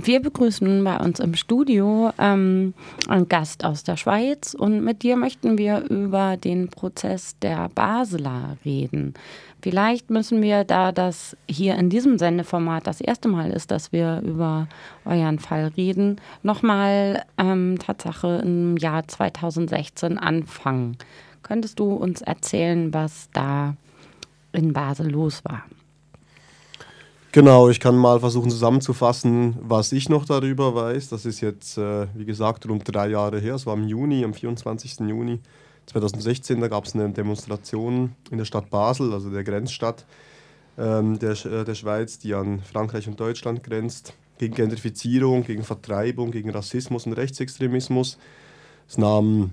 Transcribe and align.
wir 0.00 0.20
begrüßen 0.20 0.84
bei 0.84 0.98
uns 0.98 1.18
im 1.18 1.34
Studio 1.34 2.12
ähm, 2.18 2.74
einen 3.08 3.28
Gast 3.28 3.64
aus 3.64 3.82
der 3.82 3.96
Schweiz 3.96 4.54
und 4.54 4.84
mit 4.84 5.02
dir 5.02 5.16
möchten 5.16 5.58
wir 5.58 5.80
über 5.90 6.36
den 6.36 6.68
Prozess 6.68 7.36
der 7.40 7.68
Basler 7.70 8.56
reden. 8.64 9.14
Vielleicht 9.60 10.10
müssen 10.10 10.40
wir, 10.40 10.62
da 10.62 10.92
das 10.92 11.36
hier 11.48 11.74
in 11.76 11.90
diesem 11.90 12.18
Sendeformat 12.18 12.86
das 12.86 13.00
erste 13.00 13.28
Mal 13.28 13.50
ist, 13.50 13.72
dass 13.72 13.90
wir 13.90 14.22
über 14.24 14.68
euren 15.04 15.40
Fall 15.40 15.72
reden, 15.76 16.20
nochmal 16.44 17.24
ähm, 17.36 17.76
Tatsache 17.78 18.40
im 18.44 18.76
Jahr 18.76 19.08
2016 19.08 20.16
anfangen. 20.16 20.96
Könntest 21.42 21.80
du 21.80 21.92
uns 21.92 22.22
erzählen, 22.22 22.94
was 22.94 23.30
da 23.32 23.74
in 24.52 24.72
Basel 24.72 25.10
los 25.10 25.44
war? 25.44 25.64
Genau, 27.32 27.68
ich 27.68 27.78
kann 27.78 27.96
mal 27.96 28.20
versuchen 28.20 28.50
zusammenzufassen, 28.50 29.56
was 29.60 29.92
ich 29.92 30.08
noch 30.08 30.24
darüber 30.24 30.74
weiß. 30.74 31.10
Das 31.10 31.26
ist 31.26 31.42
jetzt, 31.42 31.76
äh, 31.76 32.06
wie 32.14 32.24
gesagt, 32.24 32.66
rund 32.66 32.82
drei 32.86 33.08
Jahre 33.08 33.38
her. 33.38 33.54
Es 33.54 33.66
war 33.66 33.74
im 33.74 33.86
Juni, 33.86 34.24
am 34.24 34.32
24. 34.32 35.00
Juni 35.00 35.40
2016. 35.86 36.58
Da 36.60 36.68
gab 36.68 36.86
es 36.86 36.94
eine 36.94 37.10
Demonstration 37.10 38.14
in 38.30 38.38
der 38.38 38.46
Stadt 38.46 38.70
Basel, 38.70 39.12
also 39.12 39.28
der 39.28 39.44
Grenzstadt 39.44 40.06
ähm, 40.78 41.18
der, 41.18 41.32
äh, 41.44 41.64
der 41.64 41.74
Schweiz, 41.74 42.18
die 42.18 42.32
an 42.34 42.60
Frankreich 42.60 43.08
und 43.08 43.18
Deutschland 43.20 43.62
grenzt, 43.62 44.14
gegen 44.38 44.54
Gentrifizierung, 44.54 45.44
gegen 45.44 45.64
Vertreibung, 45.64 46.30
gegen 46.30 46.50
Rassismus 46.50 47.06
und 47.06 47.14
Rechtsextremismus. 47.14 48.16
Es 48.88 48.96
nahmen, 48.96 49.52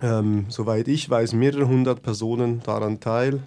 ähm, 0.00 0.46
soweit 0.48 0.88
ich 0.88 1.10
weiß, 1.10 1.34
mehrere 1.34 1.66
hundert 1.66 2.02
Personen 2.02 2.62
daran 2.62 3.00
teil. 3.00 3.42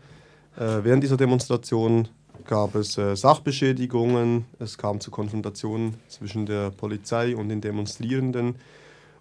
Äh, 0.58 0.84
während 0.84 1.04
dieser 1.04 1.18
Demonstration 1.18 2.10
gab 2.46 2.76
es 2.76 2.98
äh, 2.98 3.16
Sachbeschädigungen, 3.16 4.46
es 4.60 4.78
kam 4.78 5.00
zu 5.00 5.12
Konfrontationen 5.12 5.96
zwischen 6.08 6.46
der 6.46 6.70
Polizei 6.72 7.36
und 7.36 7.50
den 7.50 7.62
Demonstrierenden 7.62 8.56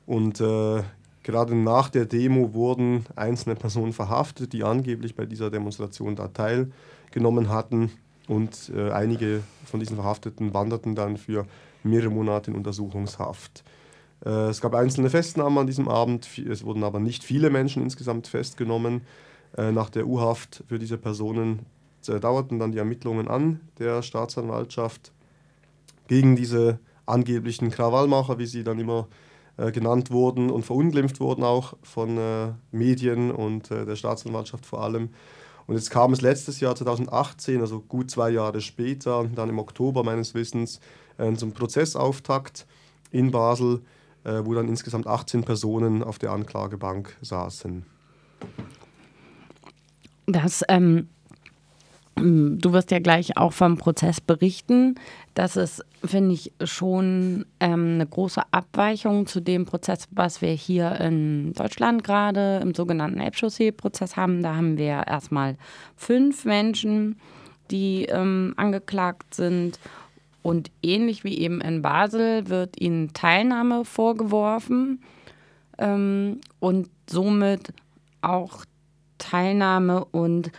und 0.07 0.41
äh, 0.41 0.83
gerade 1.23 1.55
nach 1.55 1.89
der 1.89 2.07
Demo 2.07 2.53
wurden 2.55 3.07
einzelne 3.17 3.57
Personen 3.57 3.93
verhaftet, 3.93 4.53
die 4.53 4.63
angeblich 4.63 5.15
bei 5.15 5.27
dieser 5.27 5.51
Demonstration 5.51 6.17
da 6.17 6.29
teilgenommen 6.29 7.49
hatten 7.49 7.91
und 8.29 8.71
äh, 8.75 8.91
einige 8.91 9.43
von 9.65 9.81
diesen 9.81 9.97
Verhafteten 9.97 10.55
wanderten 10.55 10.95
dann 10.95 11.17
für 11.17 11.47
mehrere 11.83 12.11
Monate 12.11 12.51
in 12.51 12.57
Untersuchungshaft. 12.57 13.65
Äh, 14.25 14.49
es 14.49 14.61
gab 14.61 14.75
einzelne 14.75 15.11
Festnahmen 15.11 15.59
an 15.59 15.67
diesem 15.67 15.89
Abend, 15.89 16.29
es 16.39 16.65
wurden 16.65 16.85
aber 16.85 17.01
nicht 17.01 17.25
viele 17.25 17.51
Menschen 17.51 17.83
insgesamt 17.83 18.27
festgenommen. 18.29 19.03
Äh, 19.57 19.73
nach 19.73 19.91
der 19.91 20.07
U-Haft 20.07 20.65
für 20.69 20.79
diese 20.79 20.99
Personen 20.99 21.67
dauerten 22.09 22.59
dann 22.59 22.73
die 22.73 22.79
Ermittlungen 22.79 23.29
an 23.29 23.61
der 23.79 24.03
Staatsanwaltschaft 24.03 25.13
gegen 26.09 26.37
diese 26.37 26.79
angeblichen 27.07 27.71
Krawallmacher, 27.71 28.39
wie 28.39 28.47
sie 28.47 28.65
dann 28.65 28.79
immer 28.79 29.09
äh, 29.57 29.73
genannt 29.73 30.11
wurden 30.11 30.51
und 30.51 30.65
verunglimpft 30.65 31.21
wurden 31.21 31.45
auch 31.45 31.75
von 31.83 32.19
äh, 32.19 32.53
Medien 32.73 33.31
und 33.31 33.71
äh, 33.71 33.85
der 33.85 33.97
Staatsanwaltschaft 33.97 34.67
vor 34.67 34.83
allem. 34.83 35.11
Und 35.67 35.77
jetzt 35.77 35.91
kam 35.91 36.13
es 36.13 36.21
letztes 36.21 36.61
Jahr 36.61 36.77
2018, 36.77 37.61
also 37.61 37.81
gut 37.81 38.11
zwei 38.11 38.31
Jahre 38.31 38.61
später, 38.61 39.25
dann 39.35 39.49
im 39.49 39.59
Oktober 39.59 40.03
meines 40.03 40.35
Wissens, 40.35 40.81
äh, 41.19 41.33
zum 41.35 41.53
Prozessauftakt 41.53 42.67
in 43.11 43.31
Basel, 43.31 43.83
äh, 44.25 44.41
wo 44.45 44.55
dann 44.55 44.69
insgesamt 44.69 45.07
18 45.07 45.45
Personen 45.45 46.03
auf 46.03 46.19
der 46.19 46.33
Anklagebank 46.33 47.17
saßen. 47.23 47.87
Das 50.27 50.63
ähm, 50.69 51.09
Du 52.17 52.73
wirst 52.73 52.93
ja 52.93 53.01
gleich 53.01 53.37
auch 53.37 53.53
vom 53.53 53.77
Prozess 53.77 54.21
berichten. 54.21 54.95
Das 55.35 55.57
ist, 55.57 55.85
finde 56.05 56.35
ich, 56.35 56.53
schon 56.63 57.45
ähm, 57.59 57.95
eine 57.95 58.07
große 58.07 58.43
Abweichung 58.53 59.27
zu 59.27 59.41
dem 59.41 59.67
Prozess, 59.67 60.07
was 60.13 60.41
wir 60.41 60.51
hier 60.51 61.01
in 61.01 61.53
Deutschland 61.55 62.05
gerade 62.05 62.61
im 62.63 62.73
sogenannten 62.73 63.19
Elbchaussee-Prozess 63.19 64.17
haben. 64.17 64.43
Da 64.43 64.55
haben 64.55 64.79
wir 64.79 65.07
erstmal 65.09 65.57
fünf 65.97 66.45
Menschen, 66.45 67.17
die 67.73 68.05
ähm, 68.05 68.55
angeklagt 68.57 69.35
sind. 69.35 69.81
Und 70.43 70.71
ähnlich 70.83 71.25
wie 71.25 71.39
eben 71.39 71.61
in 71.63 71.83
Basel 71.83 72.49
wird 72.49 72.81
ihnen 72.81 73.13
Teilnahme 73.13 73.85
vorgeworfen 73.85 75.03
ähm, 75.79 76.41
und 76.61 76.91
somit 77.09 77.73
auch 78.21 78.65
Teilnahme 79.19 80.05
und 80.05 80.53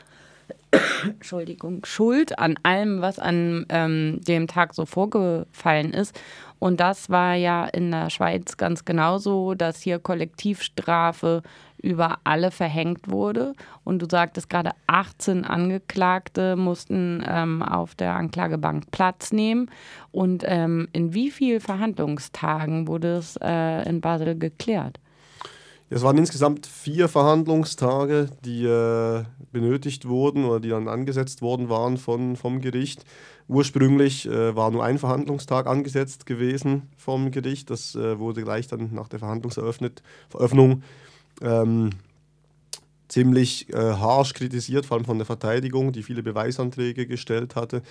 Entschuldigung, 1.03 1.86
Schuld 1.86 2.38
an 2.40 2.56
allem, 2.63 3.02
was 3.02 3.19
an 3.19 3.66
ähm, 3.69 4.19
dem 4.22 4.47
Tag 4.47 4.74
so 4.74 4.86
vorgefallen 4.86 5.94
ist. 5.94 6.19
Und 6.59 6.80
das 6.80 7.09
war 7.09 7.36
ja 7.36 7.66
in 7.66 7.91
der 7.91 8.09
Schweiz 8.09 8.58
ganz 8.58 8.85
genauso, 8.85 9.56
dass 9.56 9.81
hier 9.81 10.00
Kollektivstrafe 10.00 11.41
über 11.81 12.18
alle 12.24 12.50
verhängt 12.52 13.09
wurde. 13.09 13.53
Und 13.84 14.02
du 14.02 14.08
sagtest 14.09 14.50
gerade, 14.50 14.72
18 14.88 15.46
Angeklagte 15.46 16.56
mussten 16.56 17.24
ähm, 17.28 17.62
auf 17.62 17.94
der 17.96 18.16
Anklagebank 18.16 18.90
Platz 18.91 19.31
nehmen. 19.31 19.69
Und 20.12 20.44
ähm, 20.47 20.88
in 20.94 21.14
wie 21.14 21.30
vielen 21.30 21.59
Verhandlungstagen 21.59 22.88
wurde 22.88 23.18
es 23.18 23.38
äh, 23.41 23.88
in 23.88 24.02
Basel 24.02 24.38
geklärt? 24.38 25.00
Es 25.90 26.01
waren 26.01 26.18
insgesamt 26.18 26.66
vier 26.66 27.07
Verhandlungstage, 27.07 28.29
die 28.44 28.66
äh, 28.66 29.23
benötigt 29.51 30.07
wurden 30.07 30.46
oder 30.46 30.59
die 30.59 30.69
dann 30.69 30.88
angesetzt 30.88 31.44
worden 31.44 31.69
waren 31.69 31.97
von, 31.97 32.35
vom 32.35 32.59
Gericht. 32.59 33.06
Ursprünglich 33.47 34.28
äh, 34.28 34.56
war 34.56 34.72
nur 34.72 34.84
ein 34.84 34.97
Verhandlungstag 34.97 35.68
angesetzt 35.68 36.25
gewesen 36.25 36.90
vom 36.97 37.29
Gericht. 37.29 37.69
Das 37.69 37.94
äh, 37.94 38.18
wurde 38.18 38.41
gleich 38.44 38.66
dann 38.68 38.94
nach 38.96 39.07
der 39.07 39.19
Verhandlungseröffnung 39.19 40.81
ähm, 41.41 41.91
ziemlich 43.16 43.74
äh, 43.74 43.78
harsch 43.78 44.34
kritisiert, 44.34 44.86
vor 44.86 44.98
allem 44.98 45.06
von 45.06 45.18
der 45.18 45.26
Verteidigung, 45.26 45.94
die 45.94 46.03
viele 46.03 46.22
Beweisanträge 46.22 47.08
gestellt 47.08 47.56
hatte. 47.56 47.81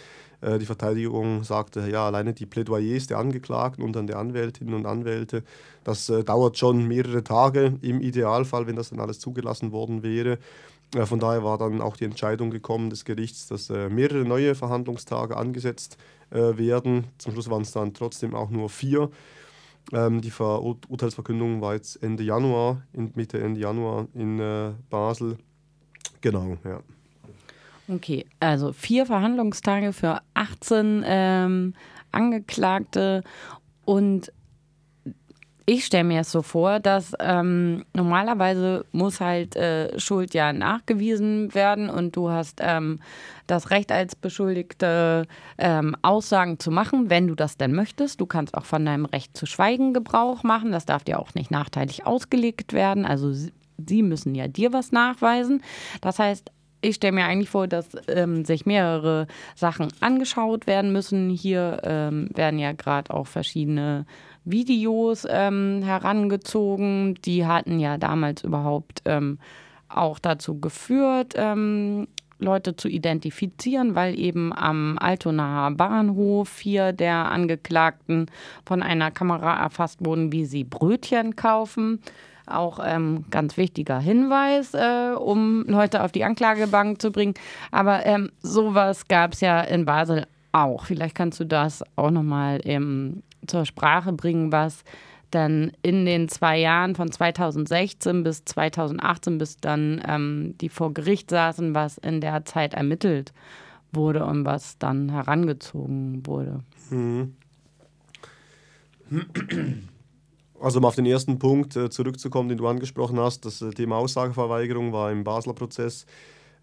Äh, 0.42 0.58
die 0.58 0.66
Verteidigung 0.66 1.44
sagte, 1.44 1.88
ja, 1.90 2.04
alleine 2.04 2.34
die 2.34 2.44
Plädoyers 2.44 3.06
der 3.06 3.16
Angeklagten 3.16 3.82
und 3.82 3.96
dann 3.96 4.06
der 4.06 4.18
Anwältinnen 4.18 4.74
und 4.74 4.84
Anwälte, 4.84 5.42
das 5.82 6.10
äh, 6.10 6.24
dauert 6.24 6.58
schon 6.58 6.86
mehrere 6.86 7.24
Tage 7.24 7.78
im 7.80 8.02
Idealfall, 8.02 8.66
wenn 8.66 8.76
das 8.76 8.90
dann 8.90 9.00
alles 9.00 9.18
zugelassen 9.18 9.72
worden 9.72 10.02
wäre. 10.02 10.36
Äh, 10.94 11.06
von 11.06 11.20
daher 11.20 11.42
war 11.42 11.56
dann 11.56 11.80
auch 11.80 11.96
die 11.96 12.04
Entscheidung 12.04 12.50
gekommen 12.50 12.90
des 12.90 13.06
Gerichts, 13.06 13.46
dass 13.46 13.70
äh, 13.70 13.88
mehrere 13.88 14.26
neue 14.26 14.54
Verhandlungstage 14.54 15.38
angesetzt 15.38 15.96
äh, 16.32 16.58
werden. 16.58 17.04
Zum 17.16 17.32
Schluss 17.32 17.48
waren 17.48 17.62
es 17.62 17.72
dann 17.72 17.94
trotzdem 17.94 18.34
auch 18.34 18.50
nur 18.50 18.68
vier. 18.68 19.08
Ähm, 19.92 20.20
die 20.20 20.30
Ver 20.30 20.62
Urteilsverkündung 20.62 21.60
war 21.60 21.74
jetzt 21.74 22.02
Ende 22.02 22.22
Januar, 22.22 22.82
Mitte, 22.92 23.40
Ende 23.40 23.60
Januar 23.60 24.08
in 24.14 24.40
äh, 24.40 24.72
Basel. 24.90 25.36
Genau, 26.20 26.56
ja. 26.64 26.80
Okay, 27.86 28.24
also 28.40 28.72
vier 28.72 29.04
Verhandlungstage 29.04 29.92
für 29.92 30.22
18 30.32 31.04
ähm, 31.06 31.74
Angeklagte 32.12 33.22
und 33.84 34.32
ich 35.66 35.86
stelle 35.86 36.04
mir 36.04 36.20
es 36.20 36.30
so 36.30 36.42
vor, 36.42 36.78
dass 36.78 37.14
ähm, 37.20 37.84
normalerweise 37.94 38.84
muss 38.92 39.20
halt 39.20 39.56
äh, 39.56 39.98
Schuld 39.98 40.34
ja 40.34 40.52
nachgewiesen 40.52 41.54
werden 41.54 41.88
und 41.88 42.16
du 42.16 42.30
hast 42.30 42.60
ähm, 42.60 43.00
das 43.46 43.70
Recht 43.70 43.90
als 43.90 44.14
Beschuldigte 44.14 45.26
ähm, 45.56 45.96
Aussagen 46.02 46.58
zu 46.58 46.70
machen, 46.70 47.08
wenn 47.08 47.28
du 47.28 47.34
das 47.34 47.56
denn 47.56 47.72
möchtest. 47.74 48.20
Du 48.20 48.26
kannst 48.26 48.54
auch 48.54 48.66
von 48.66 48.84
deinem 48.84 49.06
Recht 49.06 49.36
zu 49.36 49.46
schweigen 49.46 49.94
Gebrauch 49.94 50.42
machen. 50.42 50.70
Das 50.70 50.84
darf 50.84 51.04
dir 51.04 51.18
auch 51.18 51.34
nicht 51.34 51.50
nachteilig 51.50 52.06
ausgelegt 52.06 52.74
werden. 52.74 53.06
Also 53.06 53.32
sie 53.32 54.02
müssen 54.02 54.34
ja 54.34 54.48
dir 54.48 54.72
was 54.74 54.92
nachweisen. 54.92 55.62
Das 56.02 56.18
heißt, 56.18 56.50
ich 56.82 56.96
stelle 56.96 57.14
mir 57.14 57.24
eigentlich 57.24 57.48
vor, 57.48 57.66
dass 57.66 57.88
ähm, 58.08 58.44
sich 58.44 58.66
mehrere 58.66 59.26
Sachen 59.54 59.88
angeschaut 60.00 60.66
werden 60.66 60.92
müssen. 60.92 61.30
Hier 61.30 61.80
ähm, 61.82 62.28
werden 62.34 62.58
ja 62.58 62.72
gerade 62.72 63.12
auch 63.14 63.26
verschiedene 63.26 64.04
Videos 64.44 65.26
ähm, 65.28 65.82
herangezogen. 65.82 67.14
Die 67.24 67.46
hatten 67.46 67.78
ja 67.78 67.98
damals 67.98 68.44
überhaupt 68.44 69.02
ähm, 69.04 69.38
auch 69.88 70.18
dazu 70.18 70.60
geführt, 70.60 71.34
ähm, 71.36 72.06
Leute 72.38 72.76
zu 72.76 72.88
identifizieren, 72.88 73.94
weil 73.94 74.18
eben 74.18 74.52
am 74.52 74.98
Altonaer 74.98 75.70
Bahnhof 75.72 76.48
vier 76.48 76.92
der 76.92 77.30
Angeklagten 77.30 78.26
von 78.66 78.82
einer 78.82 79.10
Kamera 79.10 79.56
erfasst 79.62 80.04
wurden, 80.04 80.32
wie 80.32 80.44
sie 80.44 80.64
Brötchen 80.64 81.36
kaufen. 81.36 82.00
Auch 82.46 82.78
ähm, 82.84 83.24
ganz 83.30 83.56
wichtiger 83.56 83.98
Hinweis, 83.98 84.74
äh, 84.74 85.14
um 85.16 85.64
Leute 85.66 86.02
auf 86.02 86.12
die 86.12 86.24
Anklagebank 86.24 87.00
zu 87.00 87.10
bringen. 87.10 87.34
Aber 87.70 88.04
ähm, 88.04 88.30
sowas 88.40 89.08
gab 89.08 89.32
es 89.32 89.40
ja 89.40 89.62
in 89.62 89.86
Basel 89.86 90.26
auch. 90.52 90.84
Vielleicht 90.84 91.14
kannst 91.14 91.40
du 91.40 91.44
das 91.46 91.82
auch 91.96 92.10
nochmal 92.10 92.60
ähm, 92.64 93.22
zur 93.46 93.64
Sprache 93.64 94.12
bringen, 94.12 94.52
was 94.52 94.84
dann 95.30 95.72
in 95.82 96.04
den 96.04 96.28
zwei 96.28 96.58
Jahren 96.58 96.94
von 96.94 97.10
2016 97.10 98.22
bis 98.22 98.44
2018, 98.44 99.38
bis 99.38 99.56
dann 99.56 100.00
ähm, 100.06 100.54
die 100.60 100.68
vor 100.68 100.94
Gericht 100.94 101.30
saßen, 101.30 101.74
was 101.74 101.98
in 101.98 102.20
der 102.20 102.44
Zeit 102.44 102.74
ermittelt 102.74 103.32
wurde 103.92 104.24
und 104.24 104.44
was 104.44 104.78
dann 104.78 105.08
herangezogen 105.10 106.24
wurde. 106.26 106.60
Mhm. 106.90 107.34
Also 110.60 110.78
um 110.78 110.84
auf 110.84 110.94
den 110.94 111.06
ersten 111.06 111.38
Punkt 111.38 111.76
äh, 111.76 111.90
zurückzukommen, 111.90 112.48
den 112.48 112.58
du 112.58 112.66
angesprochen 112.66 113.18
hast, 113.18 113.44
das 113.44 113.60
äh, 113.60 113.70
Thema 113.70 113.96
Aussageverweigerung 113.96 114.92
war 114.92 115.10
im 115.12 115.24
Basler 115.24 115.52
Prozess 115.52 116.06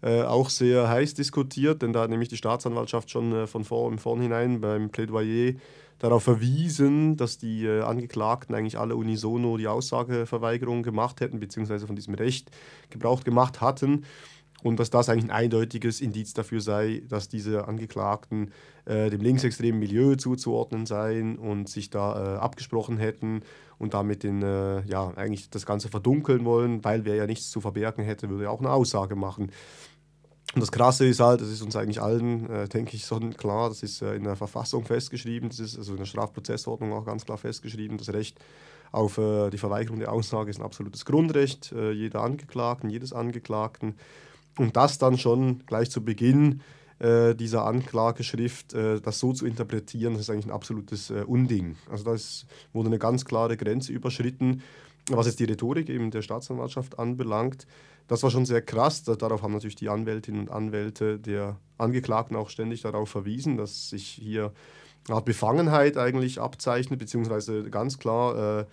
äh, 0.02 0.22
auch 0.22 0.50
sehr 0.50 0.88
heiß 0.88 1.14
diskutiert, 1.14 1.82
denn 1.82 1.92
da 1.92 2.02
hat 2.02 2.10
nämlich 2.10 2.28
die 2.28 2.36
Staatsanwaltschaft 2.36 3.10
schon 3.10 3.32
äh, 3.32 3.46
von 3.46 3.64
vor, 3.64 3.90
im 3.90 3.98
Vornherein 3.98 4.60
beim 4.60 4.90
Plädoyer 4.90 5.54
darauf 5.98 6.24
verwiesen, 6.24 7.16
dass 7.16 7.38
die 7.38 7.64
äh, 7.64 7.82
Angeklagten 7.82 8.54
eigentlich 8.54 8.78
alle 8.78 8.96
unisono 8.96 9.56
die 9.56 9.68
Aussageverweigerung 9.68 10.82
gemacht 10.82 11.20
hätten, 11.20 11.38
beziehungsweise 11.38 11.86
von 11.86 11.96
diesem 11.96 12.14
Recht 12.14 12.50
Gebrauch 12.90 13.22
gemacht 13.22 13.60
hatten 13.60 14.04
und 14.62 14.78
dass 14.78 14.90
das 14.90 15.08
eigentlich 15.08 15.24
ein 15.24 15.30
eindeutiges 15.30 16.00
Indiz 16.00 16.34
dafür 16.34 16.60
sei, 16.60 17.02
dass 17.08 17.28
diese 17.28 17.66
Angeklagten 17.66 18.52
äh, 18.84 19.10
dem 19.10 19.20
linksextremen 19.20 19.78
Milieu 19.78 20.14
zuzuordnen 20.14 20.86
seien 20.86 21.36
und 21.36 21.68
sich 21.68 21.90
da 21.90 22.36
äh, 22.36 22.38
abgesprochen 22.38 22.96
hätten 22.96 23.42
und 23.78 23.94
damit 23.94 24.22
den, 24.22 24.42
äh, 24.42 24.82
ja, 24.86 25.12
eigentlich 25.16 25.50
das 25.50 25.66
Ganze 25.66 25.88
verdunkeln 25.88 26.44
wollen, 26.44 26.84
weil 26.84 27.04
wer 27.04 27.16
ja 27.16 27.26
nichts 27.26 27.50
zu 27.50 27.60
verbergen 27.60 28.04
hätte, 28.04 28.30
würde 28.30 28.44
ja 28.44 28.50
auch 28.50 28.60
eine 28.60 28.70
Aussage 28.70 29.16
machen. 29.16 29.50
Und 30.54 30.60
das 30.60 30.70
Krasse 30.70 31.06
ist 31.06 31.20
halt, 31.20 31.40
das 31.40 31.48
ist 31.48 31.62
uns 31.62 31.76
eigentlich 31.76 32.02
allen, 32.02 32.48
äh, 32.50 32.68
denke 32.68 32.94
ich, 32.94 33.06
schon 33.06 33.34
klar, 33.36 33.70
das 33.70 33.82
ist 33.82 34.02
äh, 34.02 34.14
in 34.14 34.24
der 34.24 34.36
Verfassung 34.36 34.84
festgeschrieben, 34.84 35.48
das 35.48 35.58
ist 35.58 35.78
also 35.78 35.92
in 35.92 35.98
der 35.98 36.04
Strafprozessordnung 36.04 36.92
auch 36.92 37.06
ganz 37.06 37.24
klar 37.24 37.38
festgeschrieben, 37.38 37.96
das 37.96 38.12
Recht 38.12 38.38
auf 38.90 39.16
äh, 39.16 39.48
die 39.48 39.56
Verweigerung 39.56 39.98
der 39.98 40.12
Aussage 40.12 40.50
ist 40.50 40.58
ein 40.58 40.64
absolutes 40.64 41.06
Grundrecht 41.06 41.72
äh, 41.72 41.92
jeder 41.92 42.22
Angeklagten, 42.22 42.90
jedes 42.90 43.14
Angeklagten. 43.14 43.94
Und 44.58 44.76
das 44.76 44.98
dann 44.98 45.16
schon 45.16 45.64
gleich 45.64 45.90
zu 45.90 46.04
Beginn 46.04 46.60
äh, 46.98 47.34
dieser 47.34 47.64
Anklageschrift, 47.64 48.74
äh, 48.74 49.00
das 49.00 49.18
so 49.18 49.32
zu 49.32 49.46
interpretieren, 49.46 50.12
das 50.12 50.22
ist 50.22 50.30
eigentlich 50.30 50.46
ein 50.46 50.52
absolutes 50.52 51.10
Unding. 51.10 51.76
Also 51.90 52.04
da 52.04 52.14
wurde 52.74 52.88
eine 52.88 52.98
ganz 52.98 53.24
klare 53.24 53.56
Grenze 53.56 53.92
überschritten, 53.92 54.62
was 55.10 55.26
jetzt 55.26 55.40
die 55.40 55.44
Rhetorik 55.44 55.88
eben 55.88 56.10
der 56.10 56.20
Staatsanwaltschaft 56.20 56.98
anbelangt 56.98 57.66
das 58.08 58.22
war 58.22 58.30
schon 58.30 58.46
sehr 58.46 58.62
krass. 58.62 59.02
Darauf 59.04 59.42
haben 59.42 59.52
natürlich 59.52 59.76
die 59.76 59.88
Anwältinnen 59.88 60.42
und 60.42 60.50
Anwälte 60.50 61.18
der 61.18 61.58
Angeklagten 61.78 62.36
auch 62.36 62.50
ständig 62.50 62.82
darauf 62.82 63.08
verwiesen, 63.08 63.56
dass 63.56 63.90
sich 63.90 64.06
hier 64.06 64.52
eine 65.08 65.16
Art 65.16 65.24
Befangenheit 65.24 65.96
eigentlich 65.96 66.40
abzeichnet, 66.40 66.98
beziehungsweise 66.98 67.70
ganz 67.70 67.98
klar 67.98 68.60
äh, 68.60 68.66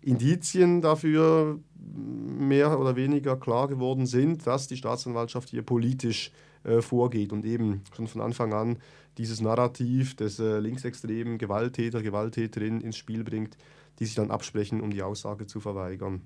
Indizien 0.00 0.80
dafür 0.80 1.58
mehr 1.74 2.78
oder 2.78 2.96
weniger 2.96 3.36
klar 3.36 3.68
geworden 3.68 4.06
sind, 4.06 4.46
dass 4.46 4.68
die 4.68 4.76
Staatsanwaltschaft 4.76 5.48
hier 5.48 5.62
politisch 5.62 6.32
äh, 6.64 6.80
vorgeht 6.80 7.32
und 7.32 7.44
eben 7.44 7.82
schon 7.94 8.06
von 8.06 8.20
Anfang 8.20 8.52
an 8.52 8.78
dieses 9.18 9.40
Narrativ 9.40 10.16
des 10.16 10.38
äh, 10.38 10.58
linksextremen 10.58 11.38
Gewalttäter, 11.38 12.02
Gewalttäterin 12.02 12.80
ins 12.80 12.96
Spiel 12.96 13.24
bringt, 13.24 13.56
die 13.98 14.06
sich 14.06 14.14
dann 14.14 14.30
absprechen, 14.30 14.80
um 14.80 14.90
die 14.90 15.02
Aussage 15.02 15.46
zu 15.46 15.60
verweigern. 15.60 16.22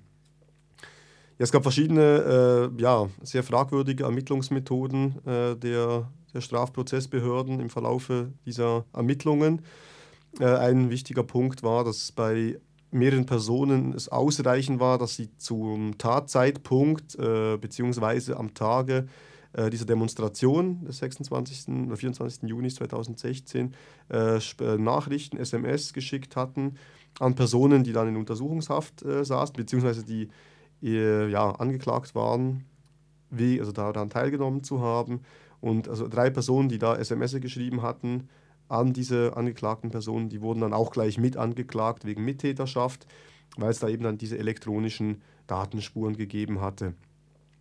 Ja, 1.39 1.43
es 1.43 1.51
gab 1.51 1.61
verschiedene, 1.61 2.71
äh, 2.75 2.81
ja, 2.81 3.09
sehr 3.21 3.43
fragwürdige 3.43 4.05
Ermittlungsmethoden 4.05 5.23
äh, 5.23 5.55
der, 5.55 6.09
der 6.33 6.41
Strafprozessbehörden 6.41 7.59
im 7.59 7.69
Verlaufe 7.69 8.31
dieser 8.43 8.85
Ermittlungen. 8.91 9.61
Äh, 10.39 10.45
ein 10.45 10.89
wichtiger 10.89 11.21
Punkt 11.21 11.61
war, 11.61 11.83
dass 11.83 12.11
bei 12.11 12.59
mehreren 12.89 13.27
Personen 13.27 13.93
es 13.93 14.09
ausreichend 14.09 14.79
war, 14.79 14.97
dass 14.97 15.15
sie 15.15 15.29
zum 15.37 15.99
Tatzeitpunkt 15.99 17.13
äh, 17.19 17.57
bzw. 17.57 18.33
am 18.33 18.55
Tage 18.55 19.07
äh, 19.53 19.69
dieser 19.69 19.85
Demonstration 19.85 20.85
des 20.85 20.97
26. 20.97 21.85
oder 21.85 21.97
24. 21.97 22.49
Juni 22.49 22.69
2016 22.69 23.75
äh, 24.09 24.37
äh, 24.37 24.77
Nachrichten, 24.79 25.37
SMS 25.37 25.93
geschickt 25.93 26.35
hatten 26.35 26.77
an 27.19 27.35
Personen, 27.35 27.83
die 27.83 27.93
dann 27.93 28.07
in 28.07 28.17
Untersuchungshaft 28.17 29.03
äh, 29.03 29.23
saßen, 29.23 29.55
beziehungsweise 29.55 30.03
die 30.03 30.29
ja, 30.81 31.51
angeklagt 31.51 32.15
waren, 32.15 32.65
wie, 33.29 33.59
also 33.59 33.71
daran 33.71 34.09
teilgenommen 34.09 34.63
zu 34.63 34.81
haben. 34.81 35.21
Und 35.59 35.89
also 35.89 36.07
drei 36.07 36.29
Personen, 36.29 36.69
die 36.69 36.77
da 36.77 36.95
SMS 36.95 37.39
geschrieben 37.41 37.81
hatten 37.81 38.29
an 38.69 38.93
diese 38.93 39.35
angeklagten 39.35 39.91
Personen, 39.91 40.29
die 40.29 40.41
wurden 40.41 40.61
dann 40.61 40.73
auch 40.73 40.91
gleich 40.91 41.17
mit 41.17 41.37
angeklagt 41.37 42.05
wegen 42.05 42.25
Mittäterschaft, 42.25 43.07
weil 43.57 43.71
es 43.71 43.79
da 43.79 43.87
eben 43.87 44.03
dann 44.03 44.17
diese 44.17 44.37
elektronischen 44.37 45.21
Datenspuren 45.47 46.17
gegeben 46.17 46.61
hatte. 46.61 46.93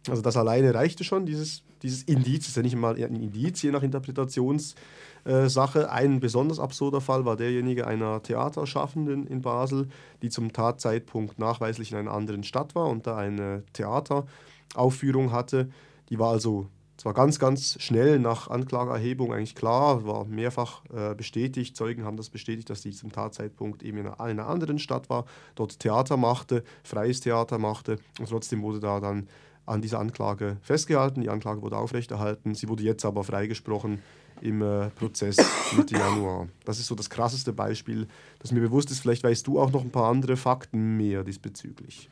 Also 0.08 0.23
das 0.23 0.37
alleine 0.37 0.75
reichte 0.75 1.05
schon, 1.05 1.26
dieses, 1.26 1.62
dieses 1.82 2.03
Indiz, 2.05 2.49
ist 2.49 2.56
ja 2.56 2.62
nicht 2.62 2.76
mal 2.76 2.94
ein 2.94 3.14
Indiz, 3.14 3.62
je 3.62 3.70
nach 3.70 3.82
Interpretationssache. 3.82 4.76
Äh, 5.25 5.87
ein 5.88 6.20
besonders 6.20 6.58
absurder 6.58 7.00
Fall 7.00 7.25
war 7.25 7.37
derjenige 7.37 7.87
einer 7.87 8.23
Theaterschaffenden 8.23 9.26
in 9.26 9.43
Basel, 9.43 9.88
die 10.23 10.31
zum 10.31 10.53
Tatzeitpunkt 10.53 11.38
nachweislich 11.38 11.93
in 11.93 11.99
einer 11.99 12.12
anderen 12.12 12.44
Stadt 12.44 12.75
war 12.75 12.88
und 12.88 13.06
da 13.06 13.17
eine 13.17 13.64
Theateraufführung 13.73 15.32
hatte. 15.32 15.69
Die 16.11 16.19
war 16.19 16.31
also 16.31 16.69
zwar 16.97 17.12
ganz, 17.12 17.38
ganz 17.38 17.76
schnell 17.81 18.19
nach 18.19 18.49
Anklageerhebung 18.49 19.32
eigentlich 19.32 19.55
klar, 19.55 20.06
war 20.06 20.25
mehrfach 20.25 20.82
äh, 20.94 21.14
bestätigt, 21.14 21.76
Zeugen 21.76 22.05
haben 22.05 22.17
das 22.17 22.31
bestätigt, 22.31 22.70
dass 22.70 22.82
sie 22.82 22.91
zum 22.91 23.12
Tatzeitpunkt 23.12 23.82
eben 23.82 23.99
in 23.99 24.08
einer 24.08 24.47
anderen 24.47 24.79
Stadt 24.79 25.11
war, 25.11 25.26
dort 25.55 25.79
Theater 25.79 26.17
machte, 26.17 26.64
freies 26.82 27.20
Theater 27.20 27.58
machte 27.58 27.99
und 28.19 28.29
trotzdem 28.29 28.62
wurde 28.62 28.81
da 28.81 29.00
dann 29.00 29.29
an 29.67 29.83
dieser 29.83 29.99
Anklage 29.99 30.57
festgehalten. 30.63 31.21
Die 31.21 31.29
Anklage 31.29 31.61
wurde 31.63 31.77
aufrechterhalten. 31.77 32.55
Sie 32.55 32.69
wurde 32.69 32.85
jetzt 32.85 33.05
aber 33.05 33.25
freigesprochen 33.25 34.01
im 34.41 34.63
äh, 34.63 34.91
Prozess 34.91 35.37
Mitte 35.77 35.97
Januar. 35.97 36.49
Das 36.65 36.79
ist 36.79 36.87
so 36.87 36.95
das 36.95 37.11
krasseste 37.11 37.53
Beispiel, 37.53 38.07
das 38.39 38.53
mir 38.53 38.61
bewusst 38.61 38.91
ist. 38.91 39.01
Vielleicht 39.01 39.25
weißt 39.25 39.47
du 39.47 39.59
auch 39.61 39.73
noch 39.73 39.83
ein 39.83 39.91
paar 39.91 40.09
andere 40.09 40.37
Fakten 40.37 40.97
mehr 40.97 41.25
diesbezüglich. 41.25 42.09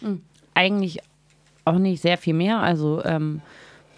Hm, 0.00 0.22
eigentlich 0.54 1.00
auch 1.64 1.78
nicht 1.78 2.02
sehr 2.02 2.18
viel 2.18 2.34
mehr. 2.34 2.58
Also 2.58 3.02
ähm, 3.04 3.40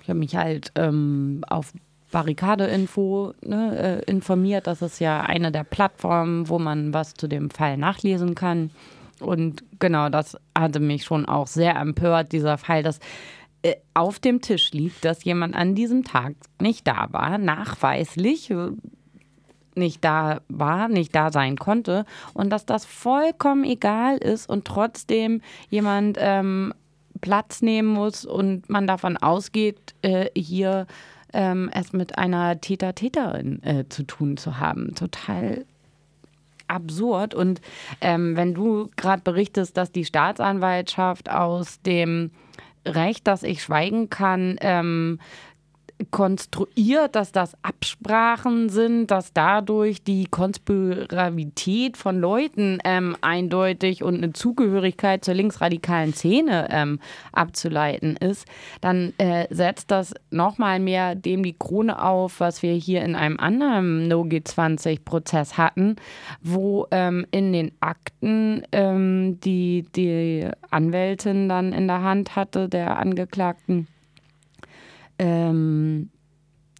ich 0.02 0.08
habe 0.08 0.18
mich 0.18 0.36
halt 0.36 0.72
ähm, 0.74 1.42
auf 1.48 1.72
Barrikade-Info 2.10 3.34
ne, 3.42 4.02
äh, 4.06 4.10
informiert. 4.10 4.66
Das 4.66 4.82
ist 4.82 5.00
ja 5.00 5.22
eine 5.22 5.50
der 5.50 5.64
Plattformen, 5.64 6.48
wo 6.48 6.58
man 6.58 6.94
was 6.94 7.14
zu 7.14 7.26
dem 7.26 7.50
Fall 7.50 7.76
nachlesen 7.76 8.34
kann. 8.34 8.70
Und 9.20 9.64
genau, 9.78 10.08
das 10.08 10.36
hatte 10.56 10.80
mich 10.80 11.04
schon 11.04 11.26
auch 11.26 11.46
sehr 11.46 11.76
empört, 11.76 12.32
dieser 12.32 12.58
Fall, 12.58 12.82
dass 12.82 12.98
äh, 13.62 13.76
auf 13.94 14.18
dem 14.18 14.40
Tisch 14.40 14.72
liegt, 14.72 15.04
dass 15.04 15.24
jemand 15.24 15.54
an 15.54 15.74
diesem 15.74 16.04
Tag 16.04 16.34
nicht 16.60 16.86
da 16.86 17.08
war, 17.10 17.38
nachweislich 17.38 18.50
äh, 18.50 18.70
nicht 19.76 20.04
da 20.04 20.40
war, 20.48 20.88
nicht 20.88 21.14
da 21.14 21.32
sein 21.32 21.56
konnte 21.56 22.04
und 22.32 22.50
dass 22.50 22.66
das 22.66 22.84
vollkommen 22.84 23.64
egal 23.64 24.18
ist 24.18 24.48
und 24.48 24.66
trotzdem 24.66 25.40
jemand 25.68 26.16
ähm, 26.20 26.72
Platz 27.20 27.62
nehmen 27.62 27.88
muss 27.88 28.24
und 28.24 28.68
man 28.68 28.86
davon 28.86 29.16
ausgeht, 29.16 29.94
äh, 30.02 30.28
hier 30.36 30.86
ähm, 31.32 31.70
es 31.72 31.92
mit 31.92 32.18
einer 32.18 32.60
Täter-Täterin 32.60 33.62
äh, 33.62 33.84
zu 33.88 34.04
tun 34.04 34.36
zu 34.36 34.58
haben. 34.58 34.94
Total 34.94 35.64
absurd. 36.68 37.34
Und 37.34 37.60
ähm, 38.00 38.36
wenn 38.36 38.54
du 38.54 38.90
gerade 38.96 39.22
berichtest, 39.22 39.76
dass 39.76 39.92
die 39.92 40.04
Staatsanwaltschaft 40.04 41.30
aus 41.30 41.80
dem 41.82 42.30
Recht, 42.86 43.26
dass 43.26 43.42
ich 43.42 43.62
schweigen 43.62 44.10
kann, 44.10 44.56
ähm, 44.60 45.18
konstruiert, 46.10 47.14
dass 47.14 47.32
das 47.32 47.54
Absprachen 47.62 48.68
sind, 48.68 49.10
dass 49.10 49.32
dadurch 49.32 50.02
die 50.02 50.26
Konspiravität 50.26 51.96
von 51.96 52.18
Leuten 52.18 52.78
ähm, 52.84 53.16
eindeutig 53.20 54.02
und 54.02 54.16
eine 54.16 54.32
Zugehörigkeit 54.32 55.24
zur 55.24 55.34
linksradikalen 55.34 56.12
Szene 56.12 56.68
ähm, 56.70 57.00
abzuleiten 57.32 58.16
ist, 58.16 58.46
dann 58.80 59.12
äh, 59.18 59.46
setzt 59.50 59.90
das 59.90 60.14
nochmal 60.30 60.80
mehr 60.80 61.14
dem 61.14 61.42
die 61.42 61.56
Krone 61.56 62.02
auf, 62.02 62.40
was 62.40 62.62
wir 62.62 62.72
hier 62.72 63.02
in 63.02 63.14
einem 63.14 63.38
anderen 63.38 64.08
No-G20-Prozess 64.08 65.56
hatten, 65.56 65.96
wo 66.42 66.86
ähm, 66.90 67.26
in 67.30 67.52
den 67.52 67.72
Akten 67.80 68.62
ähm, 68.72 69.38
die 69.40 69.86
die 69.94 70.48
Anwältin 70.70 71.48
dann 71.48 71.72
in 71.72 71.86
der 71.86 72.02
Hand 72.02 72.36
hatte, 72.36 72.68
der 72.68 72.98
Angeklagten, 72.98 73.86
ähm, 75.18 76.10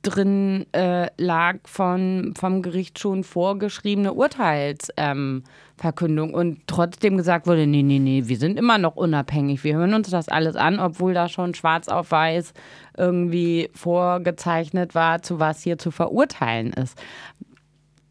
drin 0.05 0.67
äh, 0.73 1.09
lag 1.17 1.57
von, 1.65 2.35
vom 2.37 2.61
Gericht 2.63 2.99
schon 2.99 3.23
vorgeschriebene 3.25 4.13
Urteilsverkündung 4.13 6.29
ähm, 6.31 6.35
und 6.35 6.61
trotzdem 6.67 7.17
gesagt 7.17 7.47
wurde, 7.47 7.67
nee, 7.67 7.83
nee, 7.83 7.99
nee, 7.99 8.25
wir 8.27 8.37
sind 8.37 8.59
immer 8.59 8.77
noch 8.79 8.97
unabhängig, 8.97 9.65
wir 9.65 9.77
hören 9.77 9.95
uns 9.95 10.11
das 10.11 10.29
alles 10.29 10.57
an, 10.57 10.79
obwohl 10.79 11.15
da 11.15 11.29
schon 11.29 11.55
schwarz 11.55 11.89
auf 11.89 12.11
weiß 12.11 12.53
irgendwie 12.97 13.71
vorgezeichnet 13.75 14.95
war, 14.95 15.23
zu 15.23 15.41
was 15.41 15.63
hier 15.63 15.79
zu 15.79 15.91
verurteilen 15.91 16.75
ist. 16.75 17.01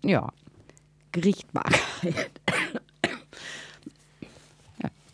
Ja, 0.03 0.29
Gerichtbarkeit. 1.11 2.31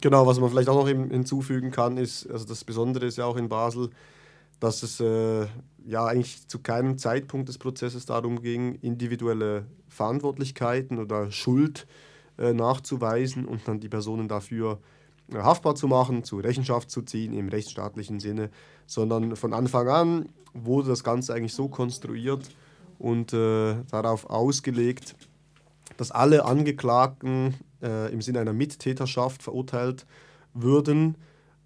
Genau, 0.01 0.25
was 0.25 0.39
man 0.39 0.49
vielleicht 0.49 0.69
auch 0.69 0.75
noch 0.75 0.87
hinzufügen 0.87 1.71
kann, 1.71 1.97
ist, 1.97 2.25
also 2.31 2.45
das 2.45 2.63
Besondere 2.63 3.05
ist 3.05 3.17
ja 3.17 3.25
auch 3.25 3.35
in 3.35 3.49
Basel, 3.49 3.89
dass 4.59 4.83
es 4.83 4.99
äh, 4.99 5.47
ja 5.85 6.05
eigentlich 6.05 6.47
zu 6.47 6.59
keinem 6.59 6.97
Zeitpunkt 6.97 7.49
des 7.49 7.57
Prozesses 7.57 8.05
darum 8.05 8.41
ging, 8.41 8.75
individuelle 8.75 9.65
Verantwortlichkeiten 9.87 10.99
oder 10.99 11.31
Schuld 11.31 11.87
äh, 12.37 12.53
nachzuweisen 12.53 13.45
und 13.45 13.67
dann 13.67 13.79
die 13.79 13.89
Personen 13.89 14.27
dafür 14.27 14.79
äh, 15.31 15.37
haftbar 15.37 15.75
zu 15.75 15.87
machen, 15.87 16.23
zur 16.23 16.43
Rechenschaft 16.43 16.91
zu 16.91 17.01
ziehen 17.01 17.33
im 17.33 17.49
rechtsstaatlichen 17.49 18.19
Sinne, 18.19 18.49
sondern 18.85 19.35
von 19.35 19.53
Anfang 19.53 19.87
an 19.87 20.29
wurde 20.53 20.89
das 20.89 21.03
Ganze 21.03 21.33
eigentlich 21.33 21.53
so 21.53 21.67
konstruiert 21.67 22.49
und 22.97 23.33
äh, 23.33 23.75
darauf 23.89 24.29
ausgelegt, 24.29 25.15
dass 25.97 26.11
alle 26.11 26.45
Angeklagten 26.45 27.55
äh, 27.81 28.11
im 28.11 28.21
Sinne 28.21 28.39
einer 28.39 28.53
Mittäterschaft 28.53 29.43
verurteilt 29.43 30.05
würden. 30.53 31.15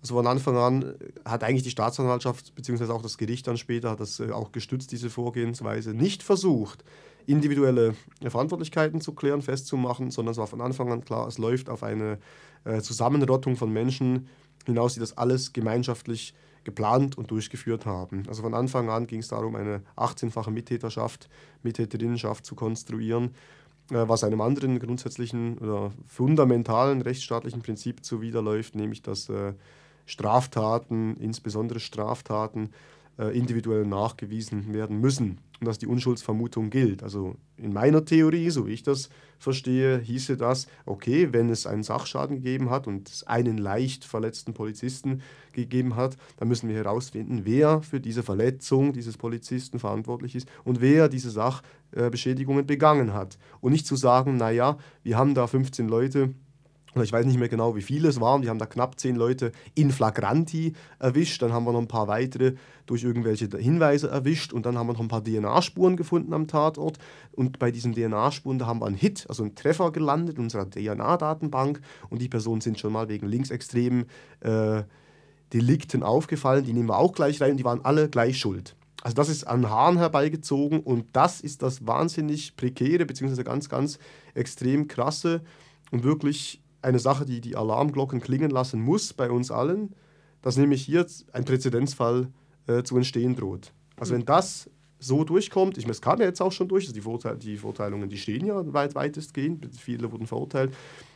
Also 0.04 0.16
von 0.16 0.28
Anfang 0.28 0.58
an 0.58 0.96
hat 1.24 1.46
eigentlich 1.46 1.64
die 1.64 1.70
Staatsanwaltschaft 1.70 2.54
bzw. 2.56 2.92
auch 2.92 3.02
das 3.02 3.18
Gericht 3.18 3.48
dann 3.48 3.58
später 3.58 3.92
hat 3.92 4.02
das 4.02 4.20
äh, 4.20 4.32
auch 4.32 4.52
gestützt, 4.52 4.92
diese 4.92 5.10
Vorgehensweise, 5.10 5.94
nicht 5.94 6.24
versucht, 6.24 6.84
individuelle 7.26 7.96
Verantwortlichkeiten 8.22 9.00
zu 9.00 9.14
klären, 9.14 9.42
festzumachen, 9.42 10.12
sondern 10.12 10.34
es 10.34 10.38
war 10.38 10.48
von 10.48 10.60
Anfang 10.60 10.92
an 10.92 11.06
klar, 11.06 11.26
es 11.26 11.38
läuft 11.38 11.70
auf 11.70 11.84
eine 11.84 12.20
äh, 12.66 12.82
Zusammenrottung 12.82 13.56
von 13.56 13.72
Menschen 13.72 14.28
hinaus, 14.66 14.94
die 14.96 15.00
das 15.00 15.18
alles 15.18 15.54
gemeinschaftlich 15.54 16.34
geplant 16.66 17.18
und 17.18 17.32
durchgeführt 17.32 17.86
haben. 17.86 18.24
Also 18.28 18.44
von 18.44 18.54
Anfang 18.54 18.90
an 18.90 19.08
ging 19.08 19.22
es 19.22 19.30
darum, 19.30 19.56
eine 19.56 19.84
18-fache 19.96 20.52
Mittäterschaft, 20.52 21.30
Mittäterinnenschaft 21.62 22.46
zu 22.46 22.56
konstruieren, 22.56 23.36
äh, 23.90 24.04
was 24.06 24.26
einem 24.26 24.42
anderen 24.42 24.80
grundsätzlichen 24.80 25.60
oder 25.60 25.94
fundamentalen 26.08 27.02
rechtsstaatlichen 27.02 27.62
Prinzip 27.62 28.04
zuwiderläuft, 28.04 28.76
nämlich 28.76 29.02
dass 29.02 29.30
äh, 29.30 29.54
Straftaten, 30.06 31.18
insbesondere 31.18 31.80
Straftaten, 31.80 32.70
äh, 33.18 33.38
individuell 33.38 33.86
nachgewiesen 33.86 34.74
werden 34.74 35.00
müssen 35.00 35.38
und 35.60 35.68
dass 35.68 35.78
die 35.78 35.88
Unschuldsvermutung 35.88 36.70
gilt. 36.70 37.04
Also 37.04 37.36
in 37.58 37.72
meiner 37.72 38.04
Theorie, 38.04 38.50
so 38.50 38.66
wie 38.68 38.74
ich 38.74 38.84
das 38.84 39.10
verstehe, 39.38 40.00
hieße 40.00 40.36
das, 40.36 40.68
okay, 40.86 41.32
wenn 41.32 41.50
es 41.50 41.68
einen 41.68 41.84
Sachschaden 41.84 42.38
gegeben 42.38 42.70
hat 42.70 42.88
und 42.88 43.10
es 43.10 43.26
einen 43.28 43.58
leicht 43.58 44.04
verletzten 44.04 44.54
Polizisten 44.54 45.22
gegeben 45.52 45.96
hat, 45.96 46.18
dann 46.38 46.48
müssen 46.48 46.70
wir 46.70 46.76
herausfinden, 46.76 47.42
wer 47.44 47.82
für 47.82 48.00
diese 48.00 48.24
Verletzung 48.24 48.94
dieses 48.94 49.16
Polizisten 49.16 49.80
verantwortlich 49.80 50.36
ist 50.36 50.48
und 50.64 50.82
wer 50.82 51.08
diese 51.08 51.30
Sachbeschädigungen 51.30 52.66
begangen 52.66 53.14
hat. 53.14 53.38
Und 53.62 53.74
nicht 53.74 53.86
zu 53.86 53.96
sagen, 53.96 54.38
naja, 54.38 54.78
wir 55.04 55.18
haben 55.18 55.36
da 55.36 55.46
15 55.46 55.88
Leute, 55.88 56.34
ich 57.02 57.12
weiß 57.12 57.26
nicht 57.26 57.40
mehr 57.40 57.50
genau, 57.50 57.76
wie 57.76 57.82
viele 57.82 58.08
es 58.08 58.22
waren. 58.22 58.44
Wir 58.44 58.50
haben 58.50 58.60
da 58.60 58.68
knapp 58.68 59.00
zehn 59.00 59.16
Leute 59.16 59.52
in 59.74 59.92
flagranti 59.92 60.74
erwischt. 61.00 61.42
Dann 61.42 61.52
haben 61.52 61.66
wir 61.66 61.72
noch 61.72 61.82
ein 61.82 61.88
paar 61.88 62.08
weitere 62.08 62.54
durch 62.86 63.04
irgendwelche 63.04 63.50
Hinweise 63.58 64.10
erwischt. 64.10 64.54
Und 64.54 64.66
dann 64.66 64.78
haben 64.78 64.88
wir 64.88 64.94
noch 64.94 65.00
ein 65.00 65.08
paar 65.08 65.24
DNA-Spuren 65.24 65.98
gefunden 65.98 66.34
am 66.34 66.48
Tatort. 66.48 67.00
Und 67.32 67.58
bei 67.58 67.72
diesen 67.72 67.94
DNA-Spuren, 67.94 68.60
da 68.60 68.68
haben 68.68 68.80
wir 68.80 68.86
einen 68.86 68.96
Hit, 68.96 69.26
also 69.28 69.44
einen 69.44 69.56
Treffer 69.56 69.92
gelandet 69.92 70.38
in 70.38 70.44
unserer 70.44 70.70
DNA-Datenbank. 70.70 71.82
Und 72.10 72.22
die 72.22 72.30
Personen 72.30 72.62
sind 72.62 72.80
schon 72.80 72.94
mal 72.94 73.10
wegen 73.10 73.28
linksextremen 73.28 74.06
äh, 74.42 74.84
Delikten 75.52 76.04
aufgefallen. 76.04 76.64
Die 76.64 76.74
nehmen 76.74 76.90
wir 76.90 76.98
auch 76.98 77.14
gleich 77.14 77.42
rein. 77.42 77.52
Und 77.52 77.58
die 77.58 77.66
waren 77.66 77.84
alle 77.84 78.08
gleich 78.10 78.38
schuld. 78.38 78.76
Also 79.02 79.16
das 79.16 79.28
ist 79.28 79.46
an 79.46 79.70
Haaren 79.70 79.98
herbeigezogen. 79.98 80.80
Und 80.80 81.08
das 81.14 81.42
ist 81.42 81.64
das 81.64 81.88
wahnsinnig 81.88 82.56
prekäre, 82.56 83.06
beziehungsweise 83.06 83.44
ganz, 83.44 83.68
ganz 83.68 83.98
extrem 84.36 84.88
krasse 84.88 85.42
und 85.92 86.04
wirklich 86.04 86.63
eine 86.84 87.00
Sache, 87.00 87.26
die 87.26 87.42
die 87.42 87.56
Alarmglocken 87.56 88.22
klingen 88.22 88.52
lassen 88.52 88.82
muss 88.82 89.14
bei 89.14 89.30
uns 89.30 89.52
allen, 89.52 89.96
dass 90.42 90.58
nämlich 90.58 90.84
hier 90.84 91.06
ein 91.32 91.46
Präzedenzfall 91.46 92.28
äh, 92.68 92.84
zu 92.84 92.98
entstehen 92.98 93.36
droht. 93.36 93.74
Also 93.98 94.14
wenn 94.14 94.26
das 94.26 94.70
so 95.00 95.24
durchkommt, 95.24 95.78
ich 95.78 95.86
meine, 95.86 95.92
es 95.92 96.02
kam 96.02 96.20
ja 96.20 96.26
jetzt 96.26 96.42
auch 96.42 96.52
schon 96.52 96.68
durch, 96.68 96.86
also 96.86 96.94
die, 96.94 97.02
Verurteil 97.02 97.38
die 97.38 97.58
Verurteilungen, 97.58 98.10
die 98.10 98.18
stehen 98.18 98.46
ja 98.46 98.74
weit, 98.74 98.96
weitestgehend, 98.96 99.68
viele 99.78 100.12
wurden 100.12 100.28
verurteilt. 100.28 100.74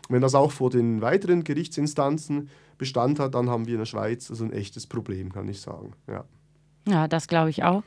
wenn 0.10 0.22
das 0.22 0.36
auch 0.36 0.52
vor 0.52 0.70
den 0.70 1.02
weiteren 1.02 1.44
Gerichtsinstanzen 1.44 2.50
Bestand 2.78 3.20
hat, 3.20 3.36
dann 3.36 3.50
haben 3.50 3.66
wir 3.66 3.74
in 3.74 3.80
der 3.80 3.86
Schweiz 3.86 4.30
also 4.30 4.44
ein 4.44 4.54
echtes 4.54 4.88
Problem, 4.88 5.32
kann 5.32 5.48
ich 5.48 5.62
sagen. 5.62 5.94
Ja. 6.08 6.26
Ja, 6.88 7.08
das 7.08 7.28
glaube 7.28 7.50
ich 7.50 7.64
auch. 7.64 7.84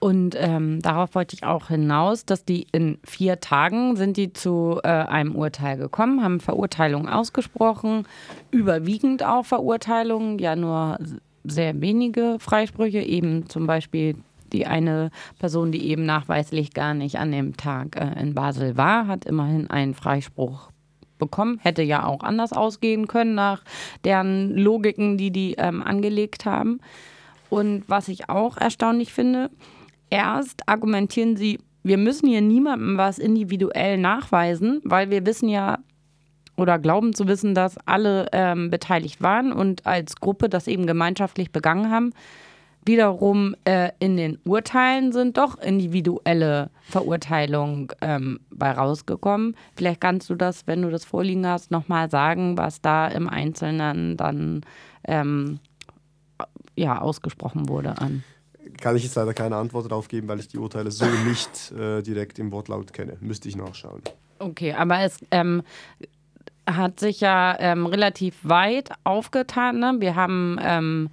Und 0.00 0.36
ähm, 0.38 0.80
darauf 0.80 1.14
wollte 1.14 1.34
ich 1.34 1.44
auch 1.44 1.68
hinaus, 1.68 2.24
dass 2.24 2.44
die 2.44 2.68
in 2.70 2.98
vier 3.04 3.40
Tagen 3.40 3.96
sind 3.96 4.16
die 4.16 4.32
zu 4.32 4.78
äh, 4.84 4.88
einem 4.88 5.34
Urteil 5.34 5.76
gekommen, 5.76 6.22
haben 6.22 6.38
Verurteilungen 6.38 7.08
ausgesprochen, 7.08 8.06
überwiegend 8.52 9.24
auch 9.24 9.44
Verurteilungen, 9.44 10.38
ja 10.38 10.54
nur 10.54 10.98
sehr 11.42 11.80
wenige 11.80 12.36
Freisprüche, 12.38 13.00
eben 13.00 13.48
zum 13.48 13.66
Beispiel 13.66 14.14
die 14.52 14.66
eine 14.66 15.10
Person, 15.38 15.72
die 15.72 15.88
eben 15.88 16.06
nachweislich 16.06 16.72
gar 16.72 16.94
nicht 16.94 17.18
an 17.18 17.32
dem 17.32 17.56
Tag 17.56 17.96
äh, 17.96 18.20
in 18.20 18.34
Basel 18.34 18.76
war, 18.76 19.08
hat 19.08 19.24
immerhin 19.24 19.68
einen 19.68 19.94
Freispruch 19.94 20.70
bekommen. 21.18 21.58
Hätte 21.62 21.82
ja 21.82 22.04
auch 22.04 22.22
anders 22.22 22.52
ausgehen 22.52 23.08
können 23.08 23.34
nach 23.34 23.62
deren 24.04 24.56
Logiken, 24.56 25.18
die 25.18 25.32
die 25.32 25.54
ähm, 25.58 25.82
angelegt 25.82 26.46
haben. 26.46 26.80
Und 27.50 27.84
was 27.88 28.08
ich 28.08 28.28
auch 28.28 28.56
erstaunlich 28.56 29.12
finde, 29.12 29.50
erst 30.10 30.68
argumentieren 30.68 31.36
sie, 31.36 31.58
wir 31.82 31.96
müssen 31.96 32.28
hier 32.28 32.42
niemandem 32.42 32.98
was 32.98 33.18
individuell 33.18 33.98
nachweisen, 33.98 34.80
weil 34.84 35.10
wir 35.10 35.24
wissen 35.24 35.48
ja 35.48 35.78
oder 36.56 36.78
glauben 36.78 37.14
zu 37.14 37.28
wissen, 37.28 37.54
dass 37.54 37.78
alle 37.86 38.26
ähm, 38.32 38.68
beteiligt 38.68 39.22
waren 39.22 39.52
und 39.52 39.86
als 39.86 40.16
Gruppe 40.16 40.48
das 40.48 40.66
eben 40.66 40.86
gemeinschaftlich 40.86 41.52
begangen 41.52 41.90
haben. 41.90 42.12
Wiederum 42.84 43.54
äh, 43.64 43.90
in 44.00 44.16
den 44.16 44.38
Urteilen 44.44 45.12
sind 45.12 45.36
doch 45.36 45.58
individuelle 45.58 46.70
Verurteilungen 46.82 47.88
ähm, 48.00 48.40
bei 48.50 48.70
rausgekommen. 48.70 49.56
Vielleicht 49.76 50.00
kannst 50.00 50.30
du 50.30 50.34
das, 50.34 50.66
wenn 50.66 50.82
du 50.82 50.90
das 50.90 51.04
vorliegen 51.04 51.46
hast, 51.46 51.70
nochmal 51.70 52.10
sagen, 52.10 52.56
was 52.58 52.80
da 52.80 53.06
im 53.06 53.28
Einzelnen 53.28 54.16
dann 54.16 54.62
ähm, 55.06 55.60
ja, 56.78 57.00
ausgesprochen 57.00 57.68
wurde 57.68 57.98
an? 57.98 58.24
Kann 58.80 58.96
ich 58.96 59.04
jetzt 59.04 59.14
leider 59.14 59.34
keine 59.34 59.56
Antwort 59.56 59.90
darauf 59.90 60.08
geben, 60.08 60.28
weil 60.28 60.40
ich 60.40 60.48
die 60.48 60.58
Urteile 60.58 60.90
so 60.90 61.06
nicht 61.26 61.72
äh, 61.72 62.02
direkt 62.02 62.38
im 62.38 62.52
Wortlaut 62.52 62.92
kenne. 62.92 63.16
Müsste 63.20 63.48
ich 63.48 63.56
nachschauen. 63.56 64.02
Okay, 64.38 64.72
aber 64.72 65.00
es 65.00 65.18
ähm, 65.30 65.62
hat 66.68 67.00
sich 67.00 67.20
ja 67.20 67.56
ähm, 67.58 67.86
relativ 67.86 68.36
weit 68.42 68.90
aufgetan. 69.04 69.78
Ne? 69.78 69.96
Wir 69.98 70.14
haben 70.16 70.58
ähm, 70.60 71.10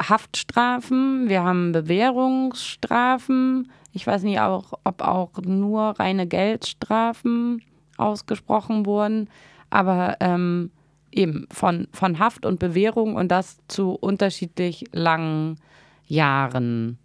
Haftstrafen, 0.00 1.28
wir 1.28 1.42
haben 1.42 1.72
Bewährungsstrafen. 1.72 3.70
Ich 3.92 4.06
weiß 4.06 4.22
nicht, 4.22 4.40
auch, 4.40 4.74
ob 4.84 5.02
auch 5.02 5.32
nur 5.42 5.98
reine 5.98 6.26
Geldstrafen 6.26 7.62
ausgesprochen 7.96 8.86
wurden. 8.86 9.28
Aber 9.70 10.16
ähm, 10.20 10.70
eben 11.12 11.46
von, 11.50 11.88
von 11.92 12.18
Haft 12.18 12.46
und 12.46 12.58
Bewährung 12.58 13.16
und 13.16 13.28
das 13.28 13.58
zu 13.68 13.92
unterschiedlich 13.92 14.84
langen 14.92 15.60
Jahren. 16.06 16.98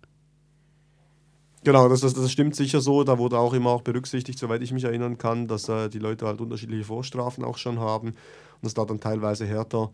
Genau, 1.64 1.88
das, 1.88 2.02
das, 2.02 2.14
das 2.14 2.32
stimmt 2.32 2.56
sicher 2.56 2.82
so. 2.82 3.04
Da 3.04 3.18
wurde 3.18 3.38
auch 3.38 3.54
immer 3.54 3.70
auch 3.70 3.82
berücksichtigt, 3.82 4.38
soweit 4.38 4.62
ich 4.62 4.74
mich 4.74 4.84
erinnern 4.84 5.18
kann, 5.18 5.48
dass 5.48 5.70
äh, 5.70 5.90
die 5.90 6.00
Leute 6.00 6.28
halt 6.28 6.42
unterschiedliche 6.42 6.84
Vorstrafen 6.84 7.46
auch 7.46 7.58
schon 7.58 7.80
haben 7.80 8.10
und 8.10 8.64
dass 8.64 8.74
da 8.74 8.84
dann 8.86 9.00
teilweise 9.00 9.46
härter 9.46 9.92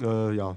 äh, 0.00 0.36
ja, 0.36 0.56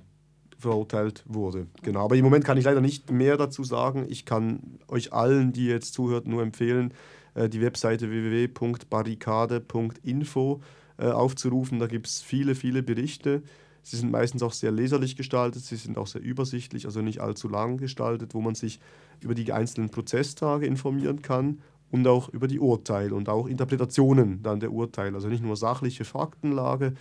verurteilt 0.60 1.24
wurde. 1.28 1.66
Genau, 1.82 2.06
aber 2.06 2.16
im 2.16 2.24
Moment 2.24 2.46
kann 2.46 2.58
ich 2.58 2.66
leider 2.66 2.82
nicht 2.82 3.10
mehr 3.12 3.38
dazu 3.38 3.64
sagen. 3.64 4.06
Ich 4.08 4.26
kann 4.26 4.60
euch 4.88 5.12
allen, 5.12 5.54
die 5.54 5.66
jetzt 5.66 5.94
zuhört, 5.94 6.28
nur 6.28 6.44
empfehlen, 6.44 6.94
äh, 7.34 7.50
die 7.50 7.62
Webseite 7.62 8.12
www.barrikade.info 8.12 10.62
äh, 10.98 11.08
aufzurufen. 11.08 11.80
Da 11.80 11.88
gibt 11.88 12.08
es 12.08 12.22
viele, 12.22 12.56
viele 12.56 12.84
Berichte. 12.84 13.44
Sie 13.82 13.98
sind 13.98 14.12
meistens 14.12 14.44
auch 14.44 14.54
sehr 14.54 14.72
leserlich 14.72 15.18
gestaltet, 15.18 15.64
sie 15.64 15.76
sind 15.76 15.98
auch 15.98 16.08
sehr 16.08 16.22
übersichtlich, 16.22 16.86
also 16.86 17.02
nicht 17.02 17.20
allzu 17.20 17.50
lang 17.50 17.78
gestaltet, 17.78 18.34
wo 18.34 18.40
man 18.40 18.56
sich 18.56 18.80
über 19.20 19.36
die 19.36 19.52
einzelnen 19.52 19.90
Prozesstage 19.90 20.66
informieren 20.66 21.22
kann 21.22 21.60
und 21.92 22.08
auch 22.08 22.30
über 22.30 22.48
die 22.48 22.60
Urteile 22.60 23.14
und 23.14 23.28
auch 23.28 23.46
Interpretationen 23.46 24.42
dann 24.42 24.62
der 24.62 24.72
Urteile. 24.72 25.16
Also 25.16 25.28
nicht 25.28 25.44
nur 25.44 25.58
sachliche 25.58 26.06
Faktenlage, 26.06 26.94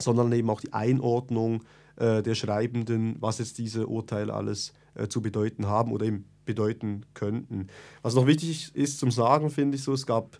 sondern 0.00 0.32
eben 0.32 0.50
auch 0.50 0.60
die 0.60 0.72
Einordnung 0.72 1.62
äh, 1.96 2.22
der 2.22 2.34
Schreibenden, 2.34 3.16
was 3.20 3.38
jetzt 3.38 3.58
diese 3.58 3.86
Urteile 3.86 4.34
alles 4.34 4.72
äh, 4.94 5.06
zu 5.06 5.22
bedeuten 5.22 5.68
haben 5.68 5.92
oder 5.92 6.06
eben 6.06 6.24
bedeuten 6.44 7.06
könnten. 7.14 7.68
Was 8.02 8.14
noch 8.14 8.26
wichtig 8.26 8.74
ist 8.74 8.98
zum 8.98 9.10
Sagen, 9.10 9.48
finde 9.50 9.76
ich 9.76 9.84
so, 9.84 9.92
es 9.92 10.06
gab 10.06 10.38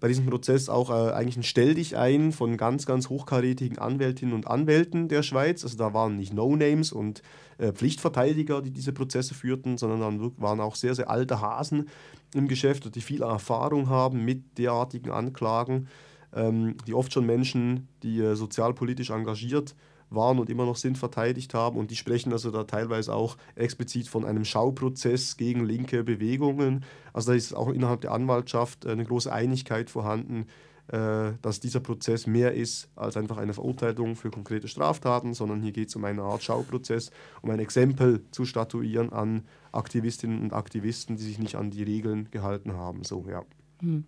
bei 0.00 0.08
diesem 0.08 0.26
Prozess 0.26 0.68
auch 0.68 0.90
äh, 0.90 1.12
eigentlich 1.12 1.36
ein 1.36 1.42
Stell 1.42 1.74
dich 1.74 1.96
ein 1.96 2.32
von 2.32 2.56
ganz, 2.56 2.86
ganz 2.86 3.08
hochkarätigen 3.08 3.78
Anwältinnen 3.78 4.34
und 4.34 4.46
Anwälten 4.46 5.08
der 5.08 5.22
Schweiz. 5.22 5.64
Also 5.64 5.76
da 5.76 5.94
waren 5.94 6.16
nicht 6.16 6.32
No-Names 6.32 6.92
und 6.92 7.22
äh, 7.58 7.72
Pflichtverteidiger, 7.72 8.62
die 8.62 8.70
diese 8.70 8.92
Prozesse 8.92 9.34
führten, 9.34 9.78
sondern 9.78 10.00
dann 10.00 10.32
waren 10.38 10.60
auch 10.60 10.74
sehr, 10.74 10.94
sehr 10.94 11.10
alte 11.10 11.40
Hasen 11.40 11.88
im 12.34 12.48
Geschäft, 12.48 12.94
die 12.94 13.00
viel 13.00 13.22
Erfahrung 13.22 13.88
haben 13.88 14.24
mit 14.24 14.58
derartigen 14.58 15.10
Anklagen, 15.10 15.88
ähm, 16.34 16.76
die 16.86 16.94
oft 16.94 17.12
schon 17.12 17.26
Menschen, 17.26 17.88
die 18.02 18.20
äh, 18.20 18.34
sozialpolitisch 18.34 19.10
engagiert 19.10 19.70
sind, 19.70 19.91
waren 20.14 20.38
und 20.38 20.50
immer 20.50 20.64
noch 20.64 20.76
sind, 20.76 20.98
verteidigt 20.98 21.54
haben. 21.54 21.76
Und 21.76 21.90
die 21.90 21.96
sprechen 21.96 22.32
also 22.32 22.50
da 22.50 22.64
teilweise 22.64 23.14
auch 23.14 23.36
explizit 23.54 24.08
von 24.08 24.24
einem 24.24 24.44
Schauprozess 24.44 25.36
gegen 25.36 25.64
linke 25.64 26.04
Bewegungen. 26.04 26.84
Also 27.12 27.32
da 27.32 27.36
ist 27.36 27.54
auch 27.54 27.68
innerhalb 27.68 28.00
der 28.02 28.12
Anwaltschaft 28.12 28.86
eine 28.86 29.04
große 29.04 29.32
Einigkeit 29.32 29.90
vorhanden, 29.90 30.46
äh, 30.88 31.32
dass 31.40 31.60
dieser 31.60 31.80
Prozess 31.80 32.26
mehr 32.26 32.54
ist 32.54 32.90
als 32.96 33.16
einfach 33.16 33.38
eine 33.38 33.54
Verurteilung 33.54 34.16
für 34.16 34.30
konkrete 34.30 34.68
Straftaten, 34.68 35.32
sondern 35.32 35.62
hier 35.62 35.72
geht 35.72 35.88
es 35.88 35.96
um 35.96 36.04
eine 36.04 36.22
Art 36.22 36.42
Schauprozess, 36.42 37.10
um 37.40 37.50
ein 37.50 37.60
Exempel 37.60 38.24
zu 38.30 38.44
statuieren 38.44 39.12
an 39.12 39.44
Aktivistinnen 39.70 40.42
und 40.42 40.52
Aktivisten, 40.52 41.16
die 41.16 41.22
sich 41.22 41.38
nicht 41.38 41.54
an 41.54 41.70
die 41.70 41.82
Regeln 41.82 42.28
gehalten 42.30 42.74
haben. 42.74 43.04
So, 43.04 43.24
ja. 43.28 43.44
Hm. 43.82 44.04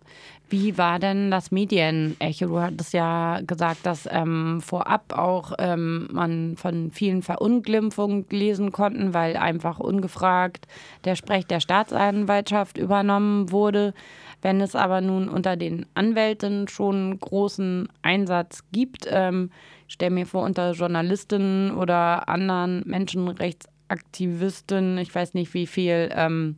Wie 0.49 0.77
war 0.77 0.99
denn 0.99 1.31
das 1.31 1.51
Medienecho? 1.51 2.45
Du 2.47 2.61
hattest 2.61 2.93
ja 2.93 3.41
gesagt, 3.41 3.85
dass 3.85 4.07
ähm, 4.09 4.61
vorab 4.61 5.17
auch 5.17 5.51
ähm, 5.59 6.07
man 6.11 6.55
von 6.55 6.91
vielen 6.91 7.23
Verunglimpfungen 7.23 8.25
lesen 8.29 8.71
konnten, 8.71 9.13
weil 9.13 9.35
einfach 9.35 9.79
ungefragt 9.79 10.67
der 11.03 11.15
Sprech 11.15 11.45
der 11.45 11.59
Staatsanwaltschaft 11.59 12.77
übernommen 12.77 13.51
wurde. 13.51 13.93
Wenn 14.41 14.61
es 14.61 14.75
aber 14.75 15.01
nun 15.01 15.27
unter 15.27 15.57
den 15.57 15.85
Anwälten 15.93 16.69
schon 16.69 17.19
großen 17.19 17.89
Einsatz 18.01 18.63
gibt, 18.71 19.07
ähm, 19.09 19.49
stelle 19.87 20.11
mir 20.11 20.25
vor, 20.25 20.43
unter 20.43 20.71
Journalistinnen 20.71 21.75
oder 21.75 22.29
anderen 22.29 22.83
Menschenrechtsaktivisten, 22.85 24.99
ich 24.99 25.13
weiß 25.13 25.33
nicht 25.33 25.53
wie 25.53 25.67
viel 25.67 26.09
ähm, 26.15 26.55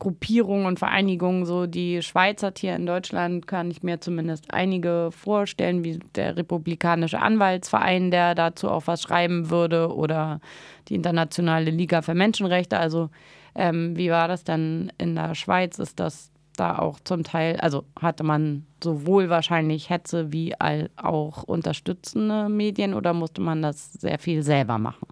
Gruppierungen 0.00 0.66
und 0.66 0.78
Vereinigungen, 0.78 1.46
so 1.46 1.66
die 1.66 2.02
Schweiz 2.02 2.42
hat 2.42 2.58
hier 2.58 2.74
in 2.74 2.86
Deutschland, 2.86 3.46
kann 3.46 3.70
ich 3.70 3.84
mir 3.84 4.00
zumindest 4.00 4.52
einige 4.52 5.10
vorstellen, 5.12 5.84
wie 5.84 6.00
der 6.16 6.36
Republikanische 6.36 7.20
Anwaltsverein, 7.20 8.10
der 8.10 8.34
dazu 8.34 8.68
auch 8.68 8.86
was 8.86 9.02
schreiben 9.02 9.50
würde, 9.50 9.94
oder 9.94 10.40
die 10.88 10.94
Internationale 10.94 11.70
Liga 11.70 12.02
für 12.02 12.14
Menschenrechte. 12.14 12.78
Also 12.78 13.10
ähm, 13.54 13.96
wie 13.96 14.10
war 14.10 14.26
das 14.26 14.42
dann 14.42 14.90
in 14.98 15.14
der 15.14 15.34
Schweiz? 15.34 15.78
Ist 15.78 16.00
das 16.00 16.32
da 16.56 16.78
auch 16.78 16.98
zum 17.00 17.22
Teil, 17.22 17.56
also 17.60 17.84
hatte 18.00 18.24
man 18.24 18.66
sowohl 18.82 19.28
wahrscheinlich 19.28 19.90
Hetze 19.90 20.32
wie 20.32 20.54
auch 20.96 21.42
unterstützende 21.42 22.48
Medien 22.48 22.94
oder 22.94 23.12
musste 23.12 23.40
man 23.40 23.62
das 23.62 23.92
sehr 23.92 24.18
viel 24.18 24.42
selber 24.42 24.78
machen? 24.78 25.06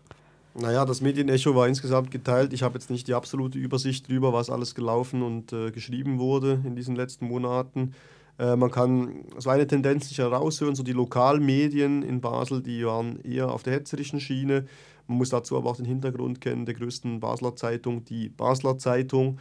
Naja, 0.55 0.85
das 0.85 1.01
Medienecho 1.01 1.55
war 1.55 1.69
insgesamt 1.69 2.11
geteilt. 2.11 2.53
Ich 2.53 2.63
habe 2.63 2.75
jetzt 2.75 2.91
nicht 2.91 3.07
die 3.07 3.15
absolute 3.15 3.59
Übersicht 3.59 4.09
darüber, 4.09 4.33
was 4.33 4.51
alles 4.51 4.75
gelaufen 4.75 5.23
und 5.23 5.53
äh, 5.53 5.71
geschrieben 5.71 6.19
wurde 6.19 6.61
in 6.65 6.75
diesen 6.75 6.97
letzten 6.97 7.27
Monaten. 7.27 7.95
Äh, 8.39 8.57
man 8.57 8.71
kann 8.71 9.25
so 9.37 9.51
eine 9.51 9.67
Tendenz 9.67 10.09
sich 10.09 10.19
heraushören, 10.19 10.75
so 10.75 10.83
die 10.83 10.93
Lokalmedien 10.93 12.03
in 12.03 12.21
Basel, 12.21 12.63
die 12.63 12.85
waren 12.87 13.21
eher 13.21 13.53
auf 13.53 13.63
der 13.63 13.75
hetzerischen 13.75 14.21
Schiene. 14.21 14.67
Man 15.07 15.19
muss 15.19 15.31
dazu 15.31 15.57
aber 15.57 15.71
auch 15.71 15.77
den 15.77 15.87
Hintergrund 15.87 16.41
kennen 16.41 16.67
der 16.67 16.75
größten 16.75 17.21
Basler 17.21 17.57
Zeitung, 17.57 18.05
die 18.05 18.29
Basler 18.29 18.79
Zeitung. 18.79 19.39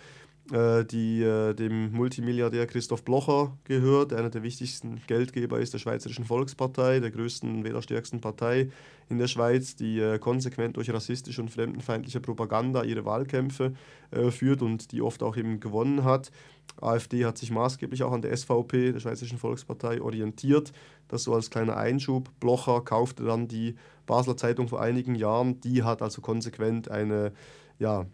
Äh, 0.51 0.85
die 0.85 1.23
äh, 1.23 1.53
dem 1.53 1.91
Multimilliardär 1.91 2.67
Christoph 2.67 3.03
Blocher 3.03 3.57
gehört, 3.65 4.13
einer 4.13 4.29
der 4.29 4.43
wichtigsten 4.43 5.01
Geldgeber 5.05 5.59
ist 5.59 5.73
der 5.73 5.79
Schweizerischen 5.79 6.23
Volkspartei, 6.23 7.01
der 7.01 7.11
größten 7.11 7.65
wählerstärksten 7.65 8.21
Partei 8.21 8.69
in 9.09 9.17
der 9.17 9.27
Schweiz, 9.27 9.75
die 9.75 9.99
äh, 9.99 10.19
konsequent 10.19 10.77
durch 10.77 10.89
rassistische 10.89 11.41
und 11.41 11.49
fremdenfeindliche 11.49 12.21
Propaganda 12.21 12.83
ihre 12.83 13.05
Wahlkämpfe 13.05 13.73
führt 14.29 14.61
und 14.61 14.93
die 14.93 15.01
oft 15.01 15.21
auch 15.21 15.35
eben 15.35 15.59
gewonnen 15.59 16.05
hat. 16.05 16.31
AfD 16.79 17.25
hat 17.25 17.37
sich 17.37 17.51
maßgeblich 17.51 18.03
auch 18.03 18.13
an 18.13 18.21
der 18.21 18.35
SVP, 18.35 18.93
der 18.93 19.01
Schweizerischen 19.01 19.37
Volkspartei, 19.37 20.01
orientiert. 20.01 20.71
Das 21.09 21.23
so 21.23 21.33
als 21.33 21.49
kleiner 21.49 21.75
Einschub. 21.75 22.29
Blocher 22.39 22.79
kaufte 22.79 23.25
dann 23.25 23.49
die 23.49 23.75
Basler 24.05 24.37
Zeitung 24.37 24.69
vor 24.69 24.81
einigen 24.81 25.15
Jahren. 25.15 25.59
Die 25.59 25.83
hat 25.83 26.01
also 26.01 26.21
konsequent 26.21 26.89
eine 26.89 27.33
ja, 27.79 28.05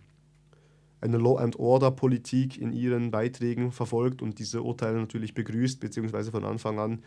eine 1.03 1.17
Law-and-Order-Politik 1.17 2.57
in 2.57 2.71
ihren 2.71 3.11
Beiträgen 3.11 3.71
verfolgt 3.71 4.21
und 4.21 4.39
diese 4.39 4.63
Urteile 4.63 4.97
natürlich 4.97 5.33
begrüßt, 5.33 5.79
beziehungsweise 5.79 6.31
von 6.31 6.45
Anfang 6.45 6.79
an 6.79 7.03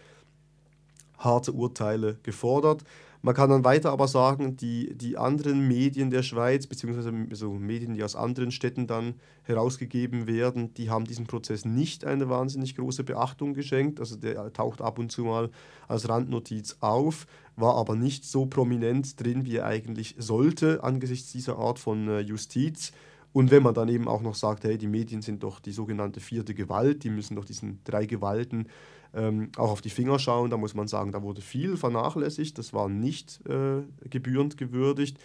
harte 1.19 1.53
Urteile 1.53 2.19
gefordert. 2.23 2.85
Man 3.23 3.35
kann 3.35 3.49
dann 3.51 3.65
weiter 3.65 3.91
aber 3.91 4.07
sagen, 4.07 4.57
die, 4.59 4.95
die 4.95 5.17
anderen 5.17 5.67
Medien 5.67 6.11
der 6.11 6.23
Schweiz, 6.23 6.67
beziehungsweise 6.67 7.11
so 7.33 7.55
Medien, 7.55 7.95
die 7.95 8.05
aus 8.05 8.15
anderen 8.15 8.53
Städten 8.53 8.87
dann 8.87 9.15
herausgegeben 9.45 10.27
werden, 10.27 10.75
die 10.75 10.91
haben 10.91 11.07
diesem 11.07 11.27
Prozess 11.27 11.65
nicht 11.65 12.05
eine 12.05 12.29
wahnsinnig 12.29 12.77
große 12.77 13.03
Beachtung 13.03 13.55
geschenkt. 13.55 13.99
Also 13.99 14.17
der 14.17 14.53
taucht 14.53 14.83
ab 14.83 14.99
und 14.99 15.11
zu 15.11 15.25
mal 15.25 15.51
als 15.89 16.09
Randnotiz 16.09 16.77
auf, 16.81 17.27
war 17.57 17.77
aber 17.77 17.97
nicht 17.97 18.27
so 18.27 18.47
prominent 18.47 19.19
drin, 19.21 19.47
wie 19.47 19.57
er 19.57 19.67
eigentlich 19.67 20.15
sollte 20.19 20.85
angesichts 20.85 21.33
dieser 21.33 21.59
Art 21.59 21.79
von 21.79 22.09
äh, 22.09 22.21
Justiz. 22.21 22.93
Und 23.37 23.51
wenn 23.51 23.63
man 23.63 23.75
dann 23.75 23.91
eben 23.91 24.09
auch 24.09 24.23
noch 24.23 24.35
sagt, 24.35 24.65
hey, 24.65 24.79
die 24.79 24.87
Medien 24.87 25.21
sind 25.21 25.43
doch 25.43 25.61
die 25.61 25.71
sogenannte 25.71 26.21
vierte 26.21 26.55
Gewalt, 26.55 27.05
die 27.05 27.11
müssen 27.11 27.37
doch 27.37 27.45
diesen 27.45 27.81
drei 27.85 28.07
Gewalten 28.07 28.69
ähm, 29.13 29.51
auch 29.59 29.73
auf 29.73 29.83
die 29.83 29.91
Finger 29.91 30.19
schauen, 30.19 30.49
da 30.49 30.57
muss 30.57 30.73
man 30.73 30.89
sagen, 30.89 31.13
da 31.13 31.23
wurde 31.23 31.43
viel 31.43 31.77
vernachlässigt, 31.77 32.57
das 32.57 32.73
war 32.73 32.89
nicht 32.89 33.43
äh, 33.47 33.83
gebührend 34.09 34.57
gewürdigt. 34.57 35.19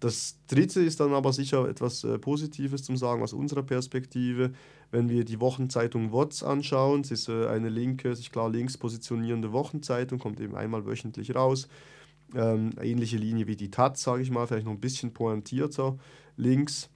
Das 0.00 0.40
dritte 0.48 0.80
ist 0.80 0.98
dann 0.98 1.14
aber 1.14 1.32
sicher 1.32 1.68
etwas 1.68 2.02
äh, 2.02 2.18
Positives 2.18 2.82
zum 2.82 2.96
Sagen 2.96 3.22
aus 3.22 3.32
unserer 3.32 3.62
Perspektive. 3.62 4.50
Wenn 4.90 5.08
wir 5.08 5.24
die 5.24 5.38
Wochenzeitung 5.38 6.10
WOTS 6.10 6.42
anschauen, 6.42 7.02
es 7.02 7.12
ist 7.12 7.28
äh, 7.28 7.46
eine 7.46 7.68
linke, 7.68 8.16
sich 8.16 8.32
klar 8.32 8.50
links 8.50 8.76
positionierende 8.76 9.52
Wochenzeitung, 9.52 10.18
kommt 10.18 10.40
eben 10.40 10.56
einmal 10.56 10.84
wöchentlich 10.84 11.36
raus. 11.36 11.68
Ähm, 12.34 12.70
ähnliche 12.82 13.18
Linie 13.18 13.46
wie 13.46 13.54
die 13.54 13.70
Taz, 13.70 14.02
sage 14.02 14.22
ich 14.22 14.32
mal, 14.32 14.48
vielleicht 14.48 14.66
noch 14.66 14.72
ein 14.72 14.80
bisschen 14.80 15.12
pointierter 15.12 15.96
links. 16.36 16.90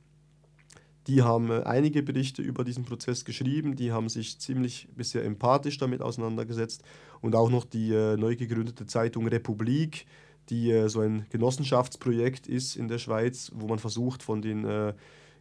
Die 1.06 1.22
haben 1.22 1.50
äh, 1.50 1.62
einige 1.62 2.02
Berichte 2.02 2.42
über 2.42 2.64
diesen 2.64 2.84
Prozess 2.84 3.24
geschrieben, 3.24 3.76
die 3.76 3.92
haben 3.92 4.08
sich 4.08 4.38
ziemlich 4.38 4.88
bisher 4.94 5.24
empathisch 5.24 5.78
damit 5.78 6.02
auseinandergesetzt 6.02 6.82
und 7.20 7.34
auch 7.34 7.50
noch 7.50 7.64
die 7.64 7.92
äh, 7.92 8.16
neu 8.16 8.36
gegründete 8.36 8.86
Zeitung 8.86 9.26
Republik, 9.26 10.06
die 10.50 10.70
äh, 10.70 10.88
so 10.88 11.00
ein 11.00 11.26
Genossenschaftsprojekt 11.30 12.46
ist 12.46 12.76
in 12.76 12.88
der 12.88 12.98
Schweiz, 12.98 13.50
wo 13.54 13.66
man 13.66 13.78
versucht, 13.78 14.22
von 14.22 14.42
den 14.42 14.94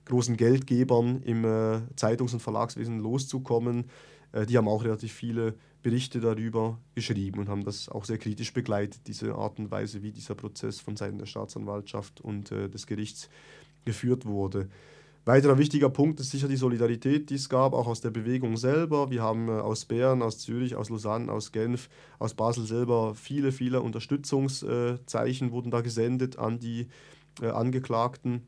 großen 0.06 0.38
Geldgebern 0.38 1.22
im 1.24 1.44
Zeitungs- 1.96 2.34
und 2.34 2.40
Verlagswesen 2.40 3.00
loszukommen. 3.00 3.86
Die 4.48 4.58
haben 4.58 4.68
auch 4.68 4.84
relativ 4.84 5.12
viele 5.12 5.54
Berichte 5.84 6.20
darüber 6.20 6.80
geschrieben 6.96 7.40
und 7.40 7.50
haben 7.50 7.64
das 7.64 7.90
auch 7.90 8.06
sehr 8.06 8.18
kritisch 8.18 8.52
begleitet, 8.52 9.02
diese 9.06 9.36
Art 9.36 9.60
und 9.60 9.70
Weise, 9.70 10.02
wie 10.02 10.12
dieser 10.12 10.34
Prozess 10.34 10.80
von 10.80 10.96
Seiten 10.96 11.20
der 11.20 11.28
Staatsanwaltschaft 11.28 12.22
und 12.22 12.50
des 12.50 12.88
Gerichts 12.88 13.30
geführt 13.86 14.26
wurde. 14.26 14.70
Weiterer 15.26 15.58
wichtiger 15.58 15.90
Punkt 15.90 16.20
ist 16.20 16.32
sicher 16.32 16.48
die 16.48 16.56
Solidarität, 16.56 17.30
die 17.30 17.36
es 17.36 17.50
gab, 17.50 17.74
auch 17.74 17.88
aus 17.88 18.02
der 18.02 18.10
Bewegung 18.10 18.58
selber. 18.58 19.12
Wir 19.12 19.22
haben 19.22 19.48
äh, 19.50 19.52
aus 19.52 19.86
Bern, 19.86 20.22
aus 20.22 20.40
Zürich, 20.40 20.76
aus 20.76 20.90
Lausanne, 20.90 21.32
aus 21.32 21.52
Genf, 21.52 21.90
aus 22.18 22.34
Basel 22.34 22.66
selber 22.66 23.14
viele, 23.16 23.52
viele 23.52 23.82
Unterstützungszeichen 23.82 25.52
wurden 25.52 25.72
da 25.72 25.82
gesendet 25.82 26.40
an 26.40 26.60
die 26.60 26.88
äh, 27.42 27.48
Angeklagten. 27.48 28.48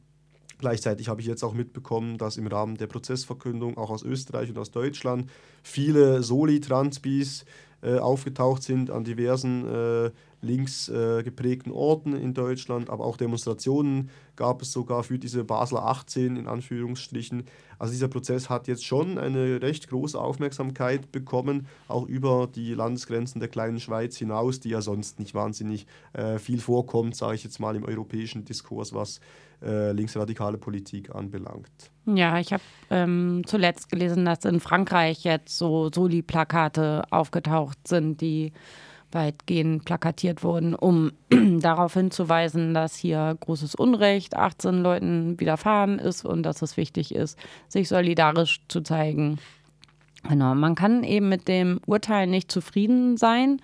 Gleichzeitig 0.57 1.07
habe 1.07 1.21
ich 1.21 1.27
jetzt 1.27 1.43
auch 1.43 1.53
mitbekommen, 1.53 2.19
dass 2.19 2.37
im 2.37 2.45
Rahmen 2.45 2.77
der 2.77 2.87
Prozessverkündung 2.87 3.77
auch 3.77 3.89
aus 3.89 4.03
Österreich 4.03 4.49
und 4.49 4.59
aus 4.59 4.69
Deutschland 4.69 5.29
viele 5.63 6.21
Soli-Transbis 6.21 7.45
äh, 7.81 7.97
aufgetaucht 7.97 8.63
sind 8.63 8.89
an 8.91 9.03
diversen 9.03 9.67
äh, 9.67 10.11
links 10.41 10.89
äh, 10.89 11.23
geprägten 11.23 11.71
Orten 11.71 12.13
in 12.13 12.33
Deutschland, 12.33 12.89
aber 12.89 13.05
auch 13.05 13.17
Demonstrationen 13.17 14.09
gab 14.35 14.61
es 14.61 14.71
sogar 14.71 15.03
für 15.03 15.19
diese 15.19 15.43
Basler 15.43 15.85
18 15.85 16.35
in 16.35 16.47
Anführungsstrichen. 16.47 17.43
Also 17.77 17.93
dieser 17.93 18.07
Prozess 18.07 18.49
hat 18.49 18.67
jetzt 18.67 18.85
schon 18.85 19.17
eine 19.17 19.61
recht 19.61 19.87
große 19.87 20.19
Aufmerksamkeit 20.19 21.11
bekommen, 21.11 21.67
auch 21.87 22.07
über 22.07 22.47
die 22.53 22.73
Landesgrenzen 22.73 23.39
der 23.39 23.49
kleinen 23.49 23.79
Schweiz 23.79 24.17
hinaus, 24.17 24.59
die 24.59 24.69
ja 24.69 24.81
sonst 24.81 25.19
nicht 25.19 25.33
wahnsinnig 25.35 25.85
äh, 26.13 26.39
viel 26.39 26.59
vorkommt, 26.59 27.15
sage 27.15 27.35
ich 27.35 27.43
jetzt 27.43 27.59
mal 27.59 27.75
im 27.75 27.85
europäischen 27.85 28.45
Diskurs, 28.45 28.93
was 28.93 29.19
äh, 29.63 29.91
linksradikale 29.91 30.57
Politik 30.57 31.13
anbelangt. 31.13 31.69
Ja, 32.05 32.39
ich 32.39 32.51
habe 32.51 32.63
ähm, 32.89 33.43
zuletzt 33.45 33.89
gelesen, 33.89 34.25
dass 34.25 34.43
in 34.45 34.59
Frankreich 34.59 35.23
jetzt 35.23 35.57
so 35.57 35.89
Soli-Plakate 35.93 37.03
aufgetaucht 37.11 37.87
sind, 37.87 38.21
die 38.21 38.53
weitgehend 39.11 39.85
plakatiert 39.85 40.43
wurden, 40.43 40.73
um 40.73 41.11
darauf 41.59 41.93
hinzuweisen, 41.93 42.73
dass 42.73 42.95
hier 42.95 43.37
großes 43.39 43.75
Unrecht 43.75 44.35
18 44.35 44.81
Leuten 44.81 45.39
widerfahren 45.39 45.99
ist 45.99 46.25
und 46.25 46.43
dass 46.43 46.61
es 46.61 46.77
wichtig 46.77 47.13
ist, 47.13 47.37
sich 47.67 47.87
solidarisch 47.87 48.61
zu 48.67 48.81
zeigen. 48.81 49.39
Genau, 50.27 50.53
man 50.55 50.75
kann 50.75 51.03
eben 51.03 51.29
mit 51.29 51.47
dem 51.47 51.81
Urteil 51.85 52.27
nicht 52.27 52.51
zufrieden 52.51 53.17
sein. 53.17 53.61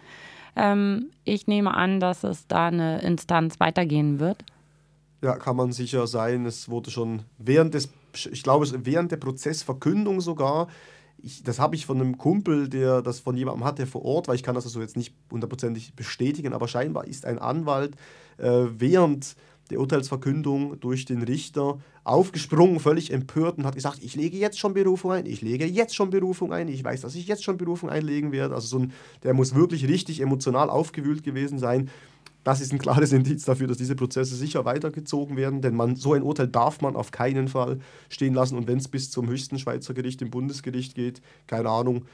Ähm, 0.55 1.12
ich 1.23 1.47
nehme 1.47 1.73
an, 1.73 1.99
dass 1.99 2.23
es 2.23 2.47
da 2.47 2.67
eine 2.67 3.01
Instanz 3.01 3.60
weitergehen 3.60 4.19
wird. 4.19 4.43
Ja, 5.21 5.36
kann 5.36 5.56
man 5.56 5.71
sicher 5.71 6.06
sein. 6.06 6.45
Es 6.45 6.69
wurde 6.69 6.91
schon 6.91 7.23
während 7.38 7.73
des, 7.73 7.89
ich 8.32 8.43
glaube, 8.43 8.67
während 8.86 9.12
der 9.12 9.17
Prozessverkündung 9.17 10.21
sogar 10.21 10.67
ich, 11.19 11.43
das 11.43 11.60
habe 11.60 11.75
ich 11.75 11.86
von 11.86 11.99
einem 11.99 12.17
Kumpel, 12.17 12.69
der 12.69 13.01
das 13.01 13.19
von 13.19 13.36
jemandem 13.36 13.65
hat, 13.65 13.80
der 13.80 13.88
vor 13.88 14.06
Ort 14.06 14.27
war. 14.27 14.36
Ich 14.36 14.43
kann 14.43 14.56
das 14.56 14.65
also 14.65 14.82
jetzt 14.82 14.97
nicht 14.97 15.13
hundertprozentig 15.32 15.95
bestätigen, 15.95 16.53
aber 16.53 16.67
scheinbar 16.67 17.08
ist 17.08 17.25
ein 17.25 17.39
Anwalt 17.39 17.95
äh, 18.38 18.65
während 18.77 19.36
der 19.69 19.80
Urteilsverkündung 19.80 20.80
durch 20.80 21.06
den 21.06 21.23
Richter 21.23 21.80
aufgesprungen, 22.06 22.80
völlig 22.80 23.12
empört 23.12 23.58
und 23.58 23.65
hat 23.65 23.75
gesagt, 23.75 24.01
ich 24.01 24.15
lege 24.15 24.38
jetzt 24.38 24.60
schon 24.60 24.73
Berufung 24.73 25.12
ein, 25.12 25.25
ich 25.25 25.41
lege 25.41 25.65
jetzt 25.65 25.93
schon 25.93 26.10
Berufung 26.10 26.53
ein, 26.53 26.69
ich 26.69 26.82
weiß, 26.82 27.01
dass 27.01 27.15
ich 27.15 27.27
jetzt 27.27 27.43
schon 27.43 27.58
Berufung 27.58 27.89
einlegen 27.89 28.32
werde. 28.32 28.56
Also 28.56 28.67
so 28.67 28.80
ein, 28.80 28.93
der 29.23 29.34
muss 29.34 29.56
wirklich 29.56 29.88
richtig 29.88 30.21
emotional 30.21 30.69
aufgewühlt 30.69 31.23
gewesen 31.23 31.60
sein. 31.60 31.89
Das 32.47 32.62
ist 32.62 32.71
ein 32.71 32.79
klares 32.79 33.12
Indiz 33.12 33.43
dafür, 33.43 33.67
dass 33.67 33.75
diese 33.75 33.97
Prozesse 33.97 34.33
sicher 34.33 34.63
weitergezogen 34.63 35.36
werden, 35.36 35.62
denn 35.62 35.75
man, 35.75 35.97
so 35.97 36.13
ein 36.13 36.23
Urteil 36.23 36.47
darf 36.47 36.79
man 36.79 36.95
auf 36.95 37.12
keinen 37.12 37.49
Fall 37.49 37.79
stehen 38.07 38.33
lassen. 38.33 38.55
Und 38.55 38.69
wenn 38.69 38.77
es 38.77 38.88
bis 38.88 39.12
zum 39.12 39.27
höchsten 39.27 39.60
Schweizer 39.60 39.93
Gericht, 39.93 40.21
dem 40.21 40.29
Bundesgericht 40.29 40.95
geht, 40.95 41.21
keine 41.45 41.67
Ahnung, 41.69 42.05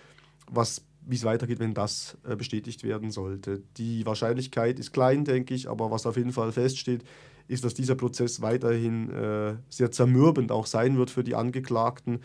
wie 1.06 1.16
es 1.16 1.24
weitergeht, 1.24 1.60
wenn 1.60 1.76
das 1.76 2.18
äh, 2.28 2.36
bestätigt 2.36 2.84
werden 2.84 3.12
sollte. 3.12 3.62
Die 3.78 4.08
Wahrscheinlichkeit 4.08 4.80
ist 4.80 4.92
klein, 4.92 5.24
denke 5.24 5.54
ich, 5.54 5.70
aber 5.70 5.92
was 5.92 6.08
auf 6.08 6.18
jeden 6.18 6.32
Fall 6.32 6.52
feststeht, 6.52 7.04
ist, 7.48 7.64
dass 7.64 7.76
dieser 7.76 7.94
Prozess 7.94 8.42
weiterhin 8.42 9.12
äh, 9.12 9.54
sehr 9.70 9.92
zermürbend 9.92 10.52
auch 10.52 10.66
sein 10.66 10.98
wird 10.98 11.12
für 11.12 11.24
die 11.24 11.36
Angeklagten 11.36 12.22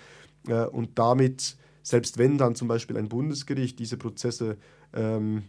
äh, 0.47 0.65
und 0.65 0.99
damit, 0.99 1.59
selbst 1.83 2.17
wenn 2.17 2.39
dann 2.39 2.55
zum 2.55 2.69
Beispiel 2.69 2.97
ein 2.97 3.11
Bundesgericht 3.11 3.79
diese 3.79 3.99
Prozesse 3.99 4.57
ähm, 4.95 5.43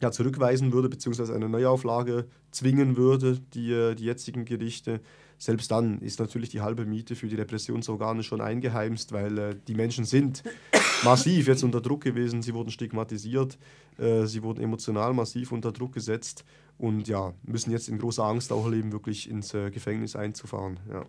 ja, 0.00 0.10
zurückweisen 0.10 0.72
würde, 0.72 0.88
beziehungsweise 0.88 1.34
eine 1.34 1.48
Neuauflage 1.48 2.26
zwingen 2.50 2.96
würde, 2.96 3.40
die, 3.54 3.72
äh, 3.72 3.94
die 3.94 4.04
jetzigen 4.04 4.44
Gerichte, 4.44 5.00
selbst 5.38 5.70
dann 5.70 6.00
ist 6.00 6.18
natürlich 6.18 6.50
die 6.50 6.60
halbe 6.60 6.84
Miete 6.84 7.14
für 7.14 7.28
die 7.28 7.36
Repressionsorgane 7.36 8.22
schon 8.22 8.40
eingeheimst, 8.40 9.12
weil 9.12 9.38
äh, 9.38 9.56
die 9.66 9.74
Menschen 9.74 10.04
sind 10.04 10.42
massiv 11.04 11.46
jetzt 11.46 11.62
unter 11.62 11.80
Druck 11.80 12.02
gewesen, 12.02 12.42
sie 12.42 12.54
wurden 12.54 12.70
stigmatisiert, 12.70 13.58
äh, 13.98 14.26
sie 14.26 14.42
wurden 14.42 14.62
emotional 14.62 15.14
massiv 15.14 15.52
unter 15.52 15.72
Druck 15.72 15.92
gesetzt 15.92 16.44
und 16.76 17.08
ja, 17.08 17.34
müssen 17.42 17.70
jetzt 17.70 17.88
in 17.88 17.98
großer 17.98 18.24
Angst 18.24 18.52
auch 18.52 18.68
leben, 18.68 18.92
wirklich 18.92 19.30
ins 19.30 19.54
äh, 19.54 19.70
Gefängnis 19.70 20.16
einzufahren. 20.16 20.78
Ja. 20.90 21.06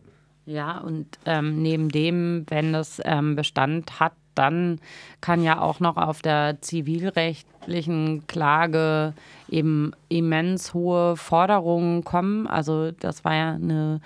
Ja, 0.50 0.80
und 0.80 1.20
ähm, 1.26 1.62
neben 1.62 1.90
dem, 1.90 2.44
wenn 2.48 2.74
das 2.74 3.00
ähm, 3.06 3.36
Bestand 3.36 4.00
hat, 4.00 4.14
dann 4.34 4.80
kann 5.22 5.44
ja 5.44 5.62
auch 5.62 5.80
noch 5.80 5.96
auf 5.96 6.24
der 6.24 6.60
zivilrechtlichen 6.60 8.26
Klage 8.26 9.14
eben 9.48 9.92
immens 10.08 10.74
hohe 10.74 11.18
Forderungen 11.18 12.04
kommen. 12.04 12.48
Also 12.48 12.90
das 12.90 13.24
war 13.24 13.36
ja 13.36 13.52
eine 13.52 14.02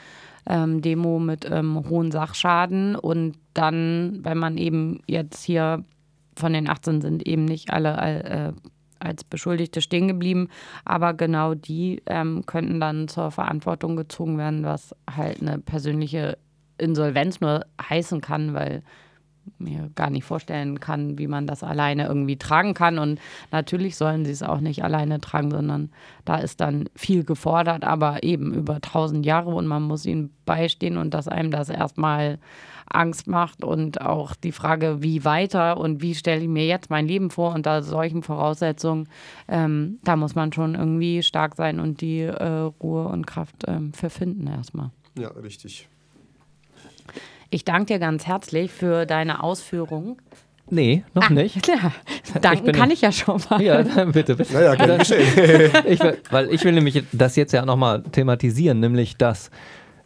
ähm, 0.46 0.82
Demo 0.82 1.18
mit 1.18 1.50
ähm, 1.50 1.82
hohen 1.88 2.12
Sachschaden 2.12 2.98
und 2.98 3.38
dann, 3.54 4.20
wenn 4.24 4.38
man 4.38 4.58
eben 4.58 5.00
jetzt 5.08 5.46
hier 5.46 5.86
von 6.36 6.52
den 6.52 6.68
18 6.68 7.00
sind 7.00 7.26
eben 7.26 7.46
nicht 7.46 7.72
alle 7.72 8.24
äh, 8.26 8.52
als 9.04 9.24
Beschuldigte 9.24 9.82
stehen 9.82 10.08
geblieben, 10.08 10.50
aber 10.86 11.14
genau 11.14 11.54
die 11.54 12.02
ähm, 12.06 12.46
könnten 12.46 12.80
dann 12.80 13.08
zur 13.08 13.32
Verantwortung 13.32 13.96
gezogen 13.96 14.38
werden, 14.38 14.64
was 14.64 14.96
halt 15.16 15.42
eine 15.42 15.60
persönliche 15.60 16.38
Insolvenz 16.78 17.40
nur 17.42 17.66
heißen 17.82 18.22
kann, 18.22 18.54
weil 18.54 18.84
mir 19.58 19.90
gar 19.96 20.10
nicht 20.10 20.24
vorstellen 20.24 20.80
kann, 20.80 21.18
wie 21.18 21.28
man 21.28 21.48
das 21.48 21.64
alleine 21.64 22.06
irgendwie 22.06 22.38
tragen 22.38 22.74
kann. 22.74 23.00
Und 23.00 23.20
natürlich 23.52 23.96
sollen 23.96 24.26
sie 24.26 24.32
es 24.32 24.44
auch 24.44 24.60
nicht 24.60 24.84
alleine 24.84 25.20
tragen, 25.22 25.52
sondern 25.52 25.90
da 26.26 26.38
ist 26.38 26.62
dann 26.62 26.90
viel 26.96 27.24
gefordert, 27.24 27.84
aber 27.84 28.24
eben 28.24 28.54
über 28.54 28.82
tausend 28.82 29.26
Jahre 29.26 29.52
und 29.52 29.68
man 29.68 29.84
muss 29.84 30.06
ihnen 30.06 30.32
beistehen 30.46 30.98
und 30.98 31.14
dass 31.14 31.28
einem 31.28 31.52
das 31.52 31.70
erstmal 31.70 32.40
Angst 32.86 33.28
macht 33.28 33.64
und 33.64 34.02
auch 34.02 34.36
die 34.36 34.52
Frage, 34.52 35.02
wie 35.02 35.26
weiter 35.26 35.78
und 35.78 36.02
wie 36.02 36.16
stelle 36.16 36.42
ich 36.42 36.48
mir 36.48 36.66
jetzt 36.66 36.90
mein 36.90 37.08
Leben 37.08 37.30
vor 37.30 37.54
unter 37.54 37.82
solchen 37.82 38.24
Voraussetzungen, 38.24 39.08
ähm, 39.48 40.00
da 40.04 40.16
muss 40.16 40.36
man 40.36 40.54
schon 40.54 40.76
irgendwie 40.76 41.24
stark 41.24 41.56
sein 41.56 41.80
und 41.80 42.02
die 42.02 42.20
äh, 42.22 42.72
Ruhe 42.82 43.08
und 43.08 43.26
Kraft 43.26 43.64
ähm, 43.68 43.94
für 43.94 44.10
erstmal. 44.48 44.92
Ja, 45.18 45.30
richtig. 45.30 45.88
Ich 47.54 47.66
danke 47.66 47.94
dir 47.94 48.00
ganz 48.00 48.26
herzlich 48.26 48.72
für 48.72 49.06
deine 49.06 49.44
Ausführungen. 49.44 50.18
Nee, 50.72 51.04
noch 51.14 51.30
ah, 51.30 51.34
nicht. 51.34 51.68
Ja, 52.34 52.40
danken 52.42 52.70
ich 52.70 52.76
kann 52.76 52.90
ich 52.90 53.02
ja 53.02 53.12
schon 53.12 53.40
mal. 53.48 53.62
Ja, 53.62 53.84
bitte, 54.06 54.36
bitte. 54.36 54.54
Naja, 54.54 54.74
geschehen. 54.74 55.72
ich 55.86 56.00
will, 56.00 56.18
weil 56.32 56.52
ich 56.52 56.64
will 56.64 56.72
nämlich 56.72 57.04
das 57.12 57.36
jetzt 57.36 57.52
ja 57.52 57.64
nochmal 57.64 58.02
thematisieren, 58.02 58.80
nämlich 58.80 59.18
dass 59.18 59.52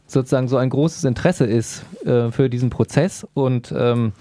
sozusagen 0.07 0.49
so 0.49 0.57
ein 0.57 0.69
großes 0.69 1.05
Interesse 1.05 1.45
ist 1.45 1.85
äh, 2.05 2.31
für 2.31 2.49
diesen 2.49 2.69
Prozess 2.69 3.25
und 3.33 3.73
ähm, 3.77 4.11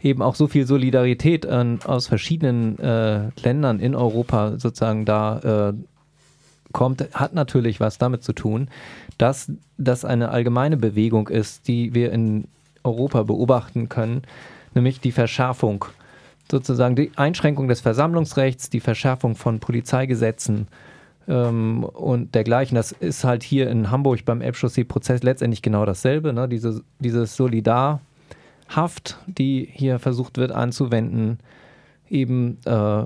eben 0.00 0.22
auch 0.22 0.36
so 0.36 0.46
viel 0.46 0.64
Solidarität 0.64 1.46
an, 1.46 1.80
aus 1.84 2.06
verschiedenen 2.06 2.78
äh, 2.78 3.30
Ländern 3.42 3.80
in 3.80 3.96
Europa 3.96 4.52
sozusagen 4.58 5.04
da 5.04 5.72
äh, 5.72 5.72
kommt, 6.72 7.08
hat 7.12 7.34
natürlich 7.34 7.80
was 7.80 7.98
damit 7.98 8.22
zu 8.22 8.34
tun, 8.34 8.68
dass 9.16 9.50
das 9.78 10.04
eine 10.04 10.28
allgemeine 10.28 10.76
Bewegung 10.76 11.26
ist, 11.26 11.66
die 11.66 11.92
wir 11.92 12.12
in 12.12 12.46
Europa 12.84 13.22
beobachten 13.22 13.88
können, 13.88 14.22
nämlich 14.74 15.00
die 15.00 15.12
Verschärfung, 15.12 15.84
sozusagen 16.50 16.96
die 16.96 17.12
Einschränkung 17.16 17.68
des 17.68 17.80
Versammlungsrechts, 17.80 18.70
die 18.70 18.80
Verschärfung 18.80 19.36
von 19.36 19.60
Polizeigesetzen 19.60 20.68
ähm, 21.28 21.84
und 21.84 22.34
dergleichen. 22.34 22.74
Das 22.74 22.92
ist 22.92 23.24
halt 23.24 23.42
hier 23.42 23.68
in 23.70 23.90
Hamburg 23.90 24.24
beim 24.24 24.40
Elbchaussee-Prozess 24.40 25.22
letztendlich 25.22 25.62
genau 25.62 25.84
dasselbe. 25.84 26.32
Ne? 26.32 26.48
Diese, 26.48 26.82
diese 26.98 27.26
Solidarhaft, 27.26 28.00
die 29.26 29.68
hier 29.70 29.98
versucht 29.98 30.38
wird 30.38 30.52
anzuwenden, 30.52 31.38
eben 32.08 32.58
äh, 32.64 33.04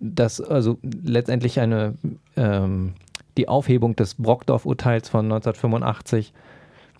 das, 0.00 0.40
also 0.40 0.78
letztendlich 0.82 1.60
eine 1.60 1.94
ähm, 2.36 2.94
die 3.36 3.48
Aufhebung 3.48 3.96
des 3.96 4.14
Brockdorf-Urteils 4.14 5.08
von 5.08 5.24
1985, 5.24 6.32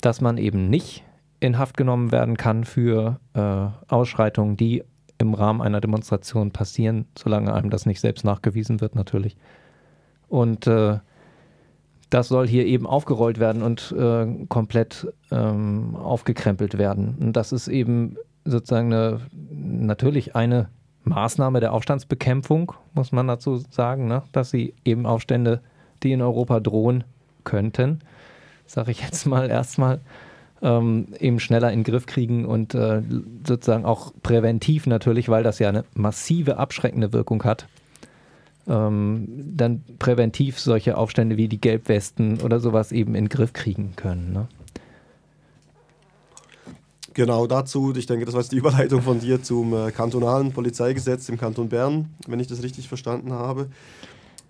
dass 0.01 0.21
man 0.21 0.39
eben 0.39 0.69
nicht 0.69 1.05
in 1.45 1.59
Haft 1.59 1.77
genommen 1.77 2.13
werden 2.13 2.37
kann 2.37 2.65
für 2.65 3.21
äh, 3.35 3.93
Ausschreitungen, 3.93 4.57
die 4.57 4.85
im 5.19 5.35
Rahmen 5.35 5.63
einer 5.63 5.81
Demonstration 5.81 6.51
passieren, 6.51 7.07
solange 7.17 7.55
einem 7.55 7.71
das 7.71 7.87
nicht 7.87 8.01
selbst 8.01 8.25
nachgewiesen 8.25 8.81
wird, 8.81 8.95
natürlich. 8.95 9.37
Und 10.29 10.67
äh, 10.67 10.99
das 12.11 12.29
soll 12.29 12.47
hier 12.47 12.67
eben 12.67 12.87
aufgerollt 12.87 13.39
werden 13.39 13.63
und 13.63 13.95
äh, 13.97 14.47
komplett 14.49 15.07
ähm, 15.31 15.97
aufgekrempelt 15.97 16.79
werden. 16.79 17.17
Und 17.21 17.33
das 17.35 17.53
ist 17.53 17.69
eben 17.69 18.17
sozusagen 18.45 18.93
eine, 18.93 19.21
natürlich 19.51 20.37
eine 20.37 20.69
Maßnahme 21.05 21.61
der 21.61 21.73
Aufstandsbekämpfung, 21.73 22.73
muss 22.95 23.13
man 23.13 23.29
dazu 23.29 23.57
sagen, 23.57 24.07
ne? 24.07 24.23
dass 24.33 24.51
sie 24.51 24.75
eben 24.85 25.07
Aufstände, 25.07 25.61
die 26.03 26.13
in 26.13 26.23
Europa 26.23 26.61
drohen 26.61 27.05
könnten, 27.45 28.01
sage 28.67 28.91
ich 28.91 29.03
jetzt 29.03 29.27
mal 29.27 29.51
erstmal, 29.51 30.01
ähm, 30.65 31.09
eben 31.21 31.39
schneller 31.39 31.71
in 31.71 31.81
den 31.81 31.85
Griff 31.85 32.07
kriegen 32.07 32.47
und 32.47 32.75
äh, 32.75 33.03
sozusagen 33.47 33.85
auch 33.85 34.13
präventiv 34.23 34.87
natürlich, 34.87 35.29
weil 35.29 35.45
das 35.45 35.59
ja 35.59 35.69
eine 35.69 35.85
massive 35.95 36.57
abschreckende 36.57 37.13
Wirkung 37.13 37.45
hat, 37.45 37.69
ähm, 38.67 39.29
dann 39.29 39.85
präventiv 39.99 40.59
solche 40.59 40.97
Aufstände 40.97 41.37
wie 41.37 41.49
die 41.49 41.61
Gelbwesten 41.61 42.41
oder 42.41 42.61
sowas 42.61 42.93
eben 42.93 43.15
in 43.15 43.27
den 43.27 43.29
Griff 43.29 43.53
kriegen 43.53 43.93
können. 43.95 44.33
Ne? 44.33 44.49
Genau 47.13 47.47
dazu, 47.47 47.95
ich 47.95 48.07
denke, 48.07 48.25
das 48.25 48.35
war 48.35 48.41
jetzt 48.41 48.53
die 48.53 48.57
Überleitung 48.57 49.03
von 49.03 49.21
dir 49.21 49.43
zum 49.43 49.75
äh, 49.75 49.93
kantonalen 49.93 50.53
Polizeigesetz 50.53 51.29
im 51.29 51.39
Kanton 51.39 51.69
Bern, 51.69 52.09
wenn 52.27 52.41
ich 52.41 52.47
das 52.47 52.63
richtig 52.63 52.89
verstanden 52.89 53.35
habe. 53.35 53.69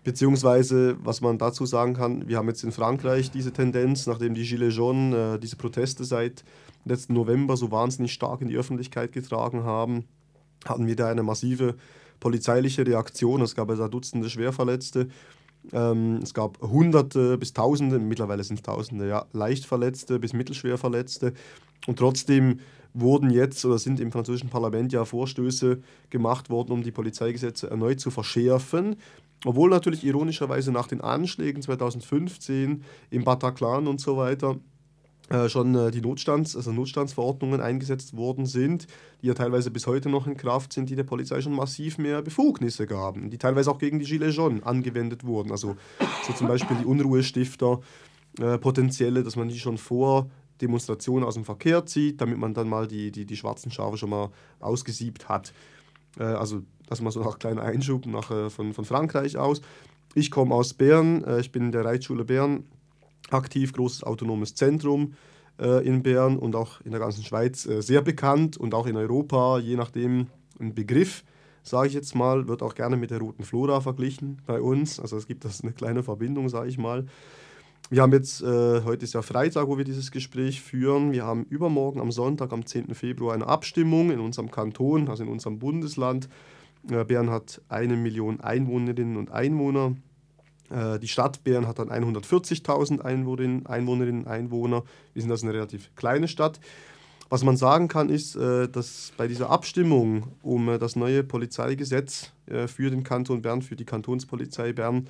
Beziehungsweise, 0.04 0.96
was 1.02 1.22
man 1.22 1.38
dazu 1.38 1.64
sagen 1.64 1.94
kann, 1.94 2.28
wir 2.28 2.36
haben 2.36 2.48
jetzt 2.48 2.62
in 2.62 2.72
Frankreich 2.72 3.30
diese 3.30 3.52
Tendenz, 3.52 4.06
nachdem 4.06 4.34
die 4.34 4.44
Gilets 4.44 4.76
jaunes 4.76 5.14
äh, 5.14 5.38
diese 5.38 5.56
Proteste 5.56 6.04
seit 6.04 6.44
letzten 6.84 7.14
November 7.14 7.56
so 7.56 7.70
wahnsinnig 7.70 8.12
stark 8.12 8.42
in 8.42 8.48
die 8.48 8.56
Öffentlichkeit 8.56 9.12
getragen 9.12 9.64
haben, 9.64 10.04
hatten 10.66 10.86
wir 10.86 10.94
da 10.94 11.08
eine 11.08 11.22
massive 11.22 11.76
polizeiliche 12.20 12.86
Reaktion. 12.86 13.40
Es 13.40 13.54
gab 13.54 13.70
also 13.70 13.88
Dutzende 13.88 14.28
Schwerverletzte. 14.28 15.08
Ähm, 15.72 16.20
es 16.22 16.34
gab 16.34 16.60
Hunderte 16.60 17.38
bis 17.38 17.54
Tausende, 17.54 17.98
mittlerweile 17.98 18.44
sind 18.44 18.56
es 18.56 18.62
Tausende, 18.62 19.08
ja, 19.08 19.24
Leichtverletzte 19.32 20.18
bis 20.18 20.34
Mittelschwerverletzte. 20.34 21.32
Und 21.86 21.98
trotzdem 21.98 22.60
wurden 22.92 23.30
jetzt 23.30 23.64
oder 23.64 23.78
sind 23.78 24.00
im 24.00 24.12
französischen 24.12 24.50
Parlament 24.50 24.92
ja 24.92 25.04
Vorstöße 25.04 25.80
gemacht 26.10 26.48
worden, 26.48 26.72
um 26.72 26.82
die 26.82 26.92
Polizeigesetze 26.92 27.68
erneut 27.68 28.00
zu 28.00 28.10
verschärfen. 28.10 28.96
Obwohl 29.44 29.70
natürlich 29.70 30.04
ironischerweise 30.04 30.72
nach 30.72 30.86
den 30.86 31.00
Anschlägen 31.00 31.62
2015 31.62 32.82
im 33.10 33.24
Bataclan 33.24 33.86
und 33.86 34.00
so 34.00 34.16
weiter 34.16 34.56
äh, 35.30 35.48
schon 35.48 35.74
äh, 35.74 35.90
die 35.90 36.02
Notstands, 36.02 36.54
also 36.54 36.72
Notstandsverordnungen 36.72 37.60
eingesetzt 37.60 38.14
worden 38.14 38.44
sind, 38.44 38.86
die 39.22 39.28
ja 39.28 39.34
teilweise 39.34 39.70
bis 39.70 39.86
heute 39.86 40.10
noch 40.10 40.26
in 40.26 40.36
Kraft 40.36 40.72
sind, 40.72 40.90
die 40.90 40.96
der 40.96 41.04
Polizei 41.04 41.40
schon 41.40 41.54
massiv 41.54 41.96
mehr 41.96 42.20
Befugnisse 42.20 42.86
gaben, 42.86 43.30
die 43.30 43.38
teilweise 43.38 43.70
auch 43.70 43.78
gegen 43.78 43.98
die 43.98 44.04
Gilets 44.04 44.36
jaunes 44.36 44.62
angewendet 44.64 45.24
wurden. 45.24 45.50
Also 45.50 45.76
so 46.26 46.32
zum 46.34 46.46
Beispiel 46.46 46.76
die 46.76 46.84
Unruhestifter, 46.84 47.80
äh, 48.38 48.58
potenzielle, 48.58 49.22
dass 49.22 49.36
man 49.36 49.48
die 49.48 49.58
schon 49.58 49.78
vor 49.78 50.28
Demonstrationen 50.60 51.24
aus 51.24 51.34
dem 51.34 51.44
Verkehr 51.44 51.86
zieht, 51.86 52.20
damit 52.20 52.38
man 52.38 52.52
dann 52.52 52.68
mal 52.68 52.86
die, 52.86 53.10
die, 53.10 53.24
die 53.24 53.36
schwarzen 53.36 53.70
Schafe 53.70 53.96
schon 53.96 54.10
mal 54.10 54.30
ausgesiebt 54.60 55.28
hat. 55.28 55.52
Äh, 56.18 56.24
also 56.24 56.62
das 56.86 57.00
mal 57.00 57.10
so 57.10 57.22
nach 57.22 57.38
kleiner 57.38 57.62
Einschub 57.62 58.06
nach, 58.06 58.30
äh, 58.30 58.50
von, 58.50 58.72
von 58.72 58.84
Frankreich 58.84 59.36
aus. 59.36 59.60
Ich 60.14 60.30
komme 60.30 60.54
aus 60.54 60.74
Bern, 60.74 61.24
äh, 61.24 61.40
ich 61.40 61.50
bin 61.50 61.64
in 61.64 61.72
der 61.72 61.84
Reitschule 61.84 62.24
Bern 62.24 62.64
aktiv, 63.30 63.72
großes 63.72 64.04
autonomes 64.04 64.54
Zentrum 64.54 65.14
äh, 65.58 65.86
in 65.86 66.02
Bern 66.02 66.38
und 66.38 66.54
auch 66.54 66.80
in 66.82 66.92
der 66.92 67.00
ganzen 67.00 67.24
Schweiz 67.24 67.66
äh, 67.66 67.82
sehr 67.82 68.00
bekannt 68.00 68.56
und 68.56 68.74
auch 68.74 68.86
in 68.86 68.96
Europa, 68.96 69.58
je 69.58 69.76
nachdem 69.76 70.28
ein 70.60 70.74
Begriff, 70.74 71.24
sage 71.64 71.88
ich 71.88 71.94
jetzt 71.94 72.14
mal, 72.14 72.46
wird 72.46 72.62
auch 72.62 72.76
gerne 72.76 72.96
mit 72.96 73.10
der 73.10 73.18
roten 73.18 73.42
Flora 73.42 73.80
verglichen 73.80 74.40
bei 74.46 74.60
uns. 74.60 75.00
Also 75.00 75.16
es 75.16 75.26
gibt 75.26 75.44
das 75.44 75.62
eine 75.62 75.72
kleine 75.72 76.04
Verbindung, 76.04 76.48
sage 76.48 76.68
ich 76.68 76.78
mal. 76.78 77.06
Wir 77.90 78.02
haben 78.02 78.12
jetzt, 78.12 78.42
heute 78.42 79.04
ist 79.04 79.12
ja 79.12 79.20
Freitag, 79.20 79.68
wo 79.68 79.76
wir 79.76 79.84
dieses 79.84 80.10
Gespräch 80.10 80.62
führen. 80.62 81.12
Wir 81.12 81.24
haben 81.24 81.44
übermorgen 81.44 82.00
am 82.00 82.12
Sonntag, 82.12 82.52
am 82.52 82.64
10. 82.64 82.94
Februar, 82.94 83.34
eine 83.34 83.46
Abstimmung 83.46 84.10
in 84.10 84.20
unserem 84.20 84.50
Kanton, 84.50 85.08
also 85.08 85.22
in 85.22 85.28
unserem 85.28 85.58
Bundesland. 85.58 86.28
Äh, 86.90 87.04
Bern 87.04 87.30
hat 87.30 87.60
eine 87.68 87.96
Million 87.96 88.40
Einwohnerinnen 88.40 89.16
und 89.16 89.30
Einwohner. 89.30 89.96
Äh, 90.70 90.98
die 90.98 91.08
Stadt 91.08 91.44
Bern 91.44 91.66
hat 91.66 91.78
dann 91.78 91.88
140.000 91.88 93.00
Einwohnerinnen, 93.00 93.66
Einwohnerinnen 93.66 94.22
und 94.24 94.28
Einwohner. 94.28 94.84
Wir 95.12 95.22
sind 95.22 95.30
also 95.30 95.46
eine 95.46 95.54
relativ 95.54 95.94
kleine 95.94 96.28
Stadt. 96.28 96.60
Was 97.30 97.42
man 97.42 97.56
sagen 97.56 97.88
kann, 97.88 98.10
ist, 98.10 98.36
äh, 98.36 98.68
dass 98.68 99.12
bei 99.16 99.26
dieser 99.26 99.50
Abstimmung 99.50 100.28
um 100.42 100.78
das 100.78 100.94
neue 100.96 101.24
Polizeigesetz 101.24 102.32
für 102.66 102.90
den 102.90 103.04
Kanton 103.04 103.40
Bern, 103.40 103.62
für 103.62 103.74
die 103.74 103.86
Kantonspolizei 103.86 104.74
Bern, 104.74 105.08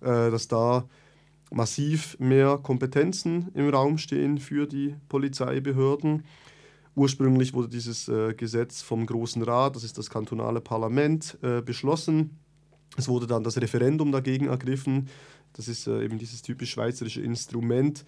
dass 0.00 0.48
da 0.48 0.88
massiv 1.52 2.18
mehr 2.18 2.58
Kompetenzen 2.60 3.52
im 3.54 3.68
Raum 3.68 3.96
stehen 3.98 4.38
für 4.38 4.66
die 4.66 4.96
Polizeibehörden. 5.08 6.24
Ursprünglich 6.96 7.54
wurde 7.54 7.68
dieses 7.68 8.08
äh, 8.08 8.34
Gesetz 8.34 8.82
vom 8.82 9.04
Großen 9.04 9.42
Rat, 9.42 9.74
das 9.74 9.82
ist 9.82 9.98
das 9.98 10.10
kantonale 10.10 10.60
Parlament, 10.60 11.36
äh, 11.42 11.60
beschlossen. 11.60 12.38
Es 12.96 13.08
wurde 13.08 13.26
dann 13.26 13.42
das 13.42 13.60
Referendum 13.60 14.12
dagegen 14.12 14.46
ergriffen. 14.46 15.08
Das 15.54 15.66
ist 15.66 15.88
äh, 15.88 16.04
eben 16.04 16.18
dieses 16.18 16.42
typisch 16.42 16.70
schweizerische 16.70 17.20
Instrument, 17.20 18.04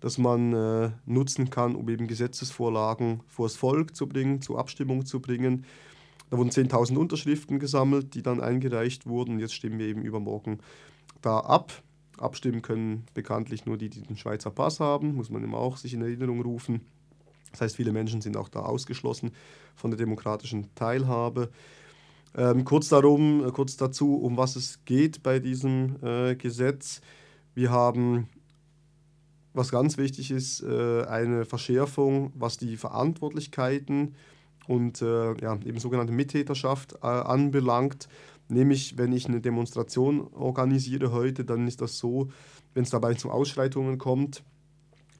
das 0.00 0.16
man 0.16 0.54
äh, 0.54 0.90
nutzen 1.04 1.50
kann, 1.50 1.74
um 1.74 1.88
eben 1.90 2.06
Gesetzesvorlagen 2.06 3.22
vors 3.26 3.56
Volk 3.56 3.94
zu 3.94 4.06
bringen, 4.06 4.40
zur 4.40 4.58
Abstimmung 4.58 5.04
zu 5.04 5.20
bringen. 5.20 5.66
Da 6.30 6.38
wurden 6.38 6.50
10.000 6.50 6.96
Unterschriften 6.96 7.58
gesammelt, 7.58 8.14
die 8.14 8.22
dann 8.22 8.40
eingereicht 8.40 9.06
wurden. 9.06 9.38
Jetzt 9.38 9.54
stimmen 9.54 9.78
wir 9.78 9.86
eben 9.86 10.02
übermorgen 10.02 10.60
da 11.20 11.40
ab. 11.40 11.82
Abstimmen 12.18 12.62
können 12.62 13.04
bekanntlich 13.14 13.66
nur 13.66 13.76
die, 13.76 13.90
die 13.90 14.02
den 14.02 14.16
Schweizer 14.16 14.50
Pass 14.50 14.80
haben, 14.80 15.14
muss 15.14 15.30
man 15.30 15.42
immer 15.42 15.58
auch 15.58 15.76
sich 15.76 15.94
in 15.94 16.02
Erinnerung 16.02 16.40
rufen. 16.42 16.82
Das 17.52 17.60
heißt, 17.62 17.76
viele 17.76 17.92
Menschen 17.92 18.20
sind 18.20 18.36
auch 18.36 18.48
da 18.48 18.60
ausgeschlossen 18.60 19.32
von 19.74 19.90
der 19.90 19.98
demokratischen 19.98 20.74
Teilhabe. 20.74 21.50
Ähm, 22.36 22.64
kurz, 22.64 22.88
darum, 22.88 23.46
äh, 23.46 23.50
kurz 23.50 23.76
dazu, 23.76 24.14
um 24.14 24.36
was 24.36 24.56
es 24.56 24.84
geht 24.84 25.22
bei 25.22 25.38
diesem 25.40 25.96
äh, 26.02 26.36
Gesetz. 26.36 27.00
Wir 27.54 27.70
haben, 27.70 28.28
was 29.52 29.70
ganz 29.70 29.98
wichtig 29.98 30.30
ist, 30.30 30.62
äh, 30.62 31.04
eine 31.04 31.44
Verschärfung, 31.44 32.32
was 32.36 32.56
die 32.56 32.76
Verantwortlichkeiten 32.76 34.14
und 34.68 35.02
äh, 35.02 35.34
ja, 35.40 35.58
eben 35.64 35.80
sogenannte 35.80 36.12
Mittäterschaft 36.12 36.94
äh, 37.02 37.06
anbelangt. 37.06 38.08
Nämlich, 38.48 38.96
wenn 38.96 39.12
ich 39.12 39.26
eine 39.26 39.40
Demonstration 39.40 40.28
organisiere 40.32 41.12
heute, 41.12 41.44
dann 41.44 41.66
ist 41.66 41.80
das 41.80 41.98
so, 41.98 42.30
wenn 42.74 42.84
es 42.84 42.90
dabei 42.90 43.14
zu 43.14 43.30
Ausschreitungen 43.30 43.98
kommt, 43.98 44.44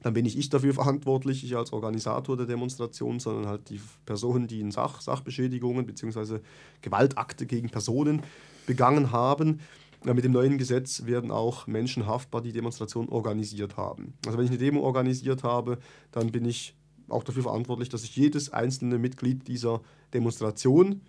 dann 0.01 0.13
bin 0.13 0.25
nicht 0.25 0.37
ich 0.37 0.49
dafür 0.49 0.73
verantwortlich, 0.73 1.43
ich 1.43 1.55
als 1.55 1.73
Organisator 1.73 2.35
der 2.35 2.47
Demonstration, 2.47 3.19
sondern 3.19 3.47
halt 3.47 3.69
die 3.69 3.79
Personen, 4.05 4.47
die 4.47 4.59
in 4.59 4.71
Sach 4.71 5.01
Sachbeschädigungen 5.01 5.85
bzw. 5.85 6.39
Gewaltakte 6.81 7.45
gegen 7.45 7.69
Personen 7.69 8.21
begangen 8.65 9.11
haben. 9.11 9.59
Mit 10.03 10.23
dem 10.23 10.31
neuen 10.31 10.57
Gesetz 10.57 11.05
werden 11.05 11.29
auch 11.29 11.67
Menschen 11.67 12.07
haftbar, 12.07 12.41
die 12.41 12.51
Demonstration 12.51 13.09
organisiert 13.09 13.77
haben. 13.77 14.13
Also 14.25 14.37
wenn 14.37 14.45
ich 14.45 14.51
eine 14.51 14.57
Demo 14.57 14.81
organisiert 14.81 15.43
habe, 15.43 15.77
dann 16.11 16.31
bin 16.31 16.45
ich 16.45 16.75
auch 17.07 17.23
dafür 17.23 17.43
verantwortlich, 17.43 17.89
dass 17.89 18.01
sich 18.01 18.15
jedes 18.15 18.51
einzelne 18.51 18.97
Mitglied 18.97 19.47
dieser 19.47 19.81
Demonstration 20.15 21.01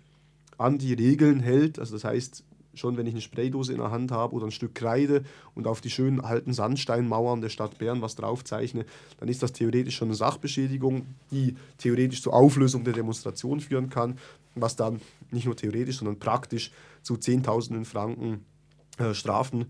an 0.59 0.77
die 0.77 0.93
Regeln 0.93 1.39
hält. 1.39 1.79
Also 1.79 1.93
das 1.93 2.03
heißt, 2.03 2.43
schon 2.73 2.97
wenn 2.97 3.07
ich 3.07 3.13
eine 3.13 3.21
Spraydose 3.21 3.71
in 3.73 3.79
der 3.79 3.91
Hand 3.91 4.11
habe 4.11 4.33
oder 4.33 4.45
ein 4.45 4.51
Stück 4.51 4.75
Kreide 4.75 5.23
und 5.55 5.67
auf 5.67 5.81
die 5.81 5.89
schönen 5.89 6.21
alten 6.21 6.53
Sandsteinmauern 6.53 7.41
der 7.41 7.49
Stadt 7.49 7.77
Bern 7.77 8.01
was 8.01 8.15
draufzeichne, 8.15 8.85
dann 9.19 9.29
ist 9.29 9.43
das 9.43 9.53
theoretisch 9.53 9.95
schon 9.95 10.09
eine 10.09 10.15
Sachbeschädigung, 10.15 11.05
die 11.31 11.55
theoretisch 11.77 12.21
zur 12.21 12.33
Auflösung 12.33 12.83
der 12.83 12.93
Demonstration 12.93 13.59
führen 13.59 13.89
kann, 13.89 14.17
was 14.55 14.75
dann 14.75 15.01
nicht 15.31 15.45
nur 15.45 15.55
theoretisch, 15.55 15.97
sondern 15.97 16.19
praktisch 16.19 16.71
zu 17.01 17.17
Zehntausenden 17.17 17.85
Franken 17.85 18.45
äh, 18.97 19.13
Strafen 19.13 19.65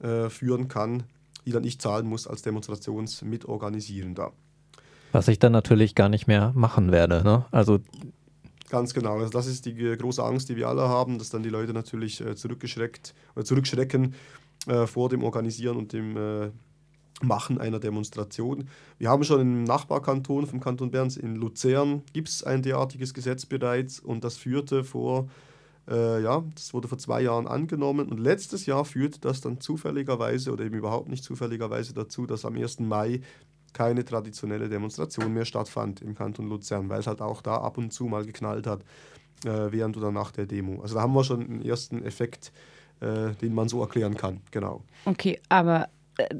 äh, 0.00 0.28
führen 0.28 0.68
kann, 0.68 1.04
die 1.44 1.52
dann 1.52 1.64
ich 1.64 1.78
zahlen 1.78 2.06
muss 2.06 2.26
als 2.26 2.42
Demonstrationsmitorganisierender. 2.42 4.32
Was 5.12 5.28
ich 5.28 5.38
dann 5.38 5.52
natürlich 5.52 5.94
gar 5.94 6.08
nicht 6.08 6.26
mehr 6.26 6.52
machen 6.54 6.92
werde. 6.92 7.22
Ne? 7.22 7.46
Also 7.50 7.78
Ganz 8.68 8.94
genau. 8.94 9.18
Also 9.18 9.30
das 9.30 9.46
ist 9.46 9.64
die 9.66 9.74
große 9.74 10.22
Angst, 10.22 10.48
die 10.48 10.56
wir 10.56 10.68
alle 10.68 10.88
haben, 10.88 11.18
dass 11.18 11.30
dann 11.30 11.42
die 11.42 11.50
Leute 11.50 11.72
natürlich 11.72 12.20
äh, 12.20 12.34
zurückgeschreckt 12.34 13.14
oder 13.34 13.44
zurückschrecken 13.44 14.14
äh, 14.66 14.86
vor 14.86 15.08
dem 15.08 15.22
Organisieren 15.22 15.76
und 15.76 15.92
dem 15.92 16.16
äh, 16.16 16.50
Machen 17.22 17.58
einer 17.58 17.78
Demonstration. 17.78 18.68
Wir 18.98 19.08
haben 19.08 19.24
schon 19.24 19.40
im 19.40 19.64
Nachbarkanton 19.64 20.46
vom 20.46 20.60
Kanton 20.60 20.90
Bern, 20.90 21.08
in 21.18 21.36
Luzern, 21.36 22.02
gibt 22.12 22.28
es 22.28 22.44
ein 22.44 22.60
derartiges 22.60 23.14
Gesetz 23.14 23.46
bereits 23.46 24.00
und 24.00 24.22
das 24.22 24.36
führte 24.36 24.84
vor, 24.84 25.28
äh, 25.88 26.22
ja, 26.22 26.44
das 26.54 26.74
wurde 26.74 26.88
vor 26.88 26.98
zwei 26.98 27.22
Jahren 27.22 27.46
angenommen 27.46 28.10
und 28.10 28.18
letztes 28.18 28.66
Jahr 28.66 28.84
führte 28.84 29.18
das 29.20 29.40
dann 29.40 29.60
zufälligerweise 29.60 30.52
oder 30.52 30.64
eben 30.64 30.74
überhaupt 30.74 31.08
nicht 31.08 31.24
zufälligerweise 31.24 31.94
dazu, 31.94 32.26
dass 32.26 32.44
am 32.44 32.54
1. 32.56 32.80
Mai 32.80 33.22
keine 33.76 34.06
traditionelle 34.06 34.70
Demonstration 34.70 35.34
mehr 35.34 35.44
stattfand 35.44 36.00
im 36.00 36.14
Kanton 36.14 36.48
Luzern, 36.48 36.88
weil 36.88 37.00
es 37.00 37.06
halt 37.06 37.20
auch 37.20 37.42
da 37.42 37.56
ab 37.58 37.76
und 37.76 37.92
zu 37.92 38.04
mal 38.06 38.24
geknallt 38.24 38.66
hat, 38.66 38.80
äh, 39.44 39.70
während 39.70 39.98
oder 39.98 40.10
nach 40.10 40.32
der 40.32 40.46
Demo. 40.46 40.80
Also 40.80 40.94
da 40.94 41.02
haben 41.02 41.12
wir 41.12 41.24
schon 41.24 41.42
einen 41.42 41.62
ersten 41.62 42.02
Effekt, 42.02 42.52
äh, 43.00 43.32
den 43.42 43.54
man 43.54 43.68
so 43.68 43.82
erklären 43.82 44.16
kann, 44.16 44.40
genau. 44.50 44.82
Okay, 45.04 45.38
aber 45.50 45.90
äh, 46.16 46.36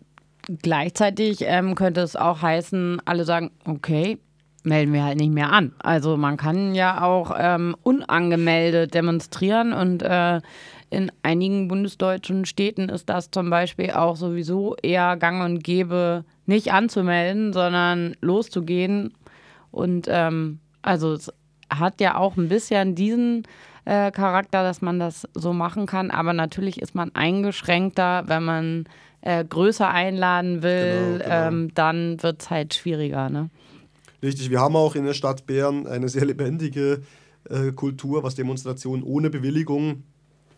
gleichzeitig 0.63 1.41
ähm, 1.43 1.75
könnte 1.75 2.01
es 2.01 2.17
auch 2.17 2.41
heißen, 2.41 3.03
alle 3.05 3.27
sagen, 3.27 3.51
okay, 3.67 4.19
melden 4.63 4.95
wir 4.95 5.05
halt 5.05 5.19
nicht 5.19 5.33
mehr 5.33 5.53
an. 5.53 5.75
Also 5.79 6.17
man 6.17 6.39
kann 6.39 6.75
ja 6.75 7.03
auch 7.03 7.37
ähm, 7.39 7.77
unangemeldet 7.83 8.95
demonstrieren 8.95 9.75
und 9.75 10.03
äh, 10.03 10.41
in 10.89 11.13
einigen 11.23 11.69
bundesdeutschen 11.69 12.47
Städten 12.47 12.89
ist 12.89 13.11
das 13.11 13.31
zum 13.31 13.51
Beispiel 13.51 13.91
auch 13.91 14.17
sowieso 14.17 14.75
eher 14.83 15.19
gang 15.19 15.45
und 15.45 15.63
gäbe, 15.63 16.25
nicht 16.47 16.73
anzumelden, 16.73 17.53
sondern 17.53 18.17
loszugehen. 18.21 19.15
Und 19.71 20.07
ähm, 20.09 20.59
also 20.83 21.13
es 21.13 21.33
hat 21.71 22.01
ja 22.01 22.17
auch 22.17 22.37
ein 22.37 22.49
bisschen 22.49 22.95
diesen 22.95 23.43
äh, 23.85 24.11
Charakter, 24.11 24.63
dass 24.63 24.83
man 24.83 24.99
das 24.99 25.29
so 25.35 25.53
machen 25.53 25.87
kann. 25.87 26.11
Aber 26.11 26.33
natürlich 26.33 26.81
ist 26.81 26.95
man 26.95 27.15
eingeschränkter, 27.15 28.25
wenn 28.27 28.45
man 28.45 28.85
äh, 29.21 29.45
größer 29.45 29.89
einladen 29.89 30.63
will, 30.63 31.19
genau, 31.19 31.25
genau. 31.25 31.49
Ähm, 31.49 31.71
dann 31.75 32.23
wird 32.23 32.43
es 32.43 32.51
halt 32.51 32.75
schwieriger. 32.75 33.29
Ne? 33.29 33.51
Richtig, 34.23 34.51
wir 34.51 34.61
haben 34.61 34.77
auch 34.77 34.95
in 34.95 35.05
der 35.05 35.15
Stadt 35.15 35.47
Bern 35.47 35.87
eine 35.87 36.09
sehr 36.09 36.25
lebendige 36.25 37.03
äh, 37.49 37.73
Kultur, 37.73 38.23
was 38.23 38.35
Demonstrationen 38.35 39.03
ohne 39.03 39.31
Bewilligung 39.31 40.05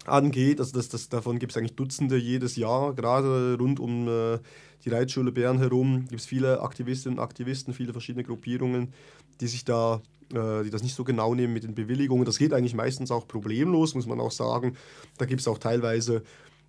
angeht. 0.06 0.60
Also 0.60 0.76
das, 0.76 0.88
das, 0.88 1.08
davon 1.08 1.38
gibt 1.38 1.52
es 1.52 1.58
eigentlich 1.58 1.76
Dutzende 1.76 2.16
jedes 2.16 2.56
Jahr, 2.56 2.94
gerade 2.94 3.56
rund 3.58 3.80
um 3.80 4.08
äh, 4.08 4.38
die 4.84 4.90
Reitschule 4.90 5.32
Bern 5.32 5.58
herum 5.58 6.06
gibt 6.08 6.20
es 6.20 6.26
viele 6.26 6.60
Aktivistinnen 6.60 7.18
und 7.18 7.24
Aktivisten, 7.24 7.74
viele 7.74 7.92
verschiedene 7.92 8.24
Gruppierungen, 8.24 8.92
die 9.40 9.46
sich 9.46 9.64
da 9.64 10.00
äh, 10.32 10.62
die 10.62 10.70
das 10.70 10.82
nicht 10.82 10.94
so 10.94 11.04
genau 11.04 11.34
nehmen 11.34 11.54
mit 11.54 11.64
den 11.64 11.74
Bewilligungen. 11.74 12.24
Das 12.24 12.38
geht 12.38 12.52
eigentlich 12.52 12.74
meistens 12.74 13.10
auch 13.10 13.26
problemlos, 13.26 13.94
muss 13.94 14.06
man 14.06 14.20
auch 14.20 14.30
sagen. 14.30 14.76
Da 15.16 15.24
gibt 15.24 15.40
es 15.40 15.48
auch 15.48 15.58
teilweise 15.58 16.22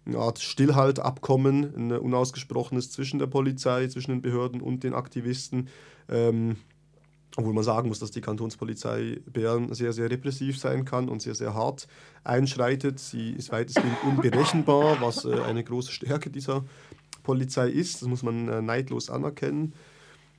eine 0.06 0.18
Art 0.18 0.40
Stillhaltabkommen, 0.40 1.76
ein 1.76 1.92
unausgesprochenes 1.92 2.92
zwischen 2.92 3.20
der 3.20 3.28
Polizei, 3.28 3.88
zwischen 3.88 4.12
den 4.12 4.22
Behörden 4.22 4.62
und 4.62 4.84
den 4.84 4.94
Aktivisten. 4.94 5.68
Ähm, 6.08 6.56
obwohl 7.36 7.54
man 7.54 7.64
sagen 7.64 7.90
muss, 7.90 8.00
dass 8.00 8.12
die 8.12 8.22
Kantonspolizei 8.22 9.22
Bern 9.26 9.74
sehr, 9.74 9.94
sehr 9.94 10.10
repressiv 10.10 10.58
sein 10.58 10.84
kann 10.84 11.10
und 11.10 11.22
sehr, 11.22 11.36
sehr 11.36 11.54
hart 11.54 11.88
einschreitet. 12.24 13.00
Sie 13.00 13.32
ist 13.32 13.52
weitestgehend 13.52 13.98
unberechenbar, 14.04 15.00
was 15.00 15.26
äh, 15.26 15.40
eine 15.42 15.64
große 15.64 15.92
Stärke 15.92 16.30
dieser 16.30 16.66
Polizei 17.30 17.70
ist. 17.70 18.02
Das 18.02 18.10
muss 18.10 18.24
man 18.24 18.48
äh, 18.48 18.60
neidlos 18.60 19.12
anerkennen. 19.12 19.74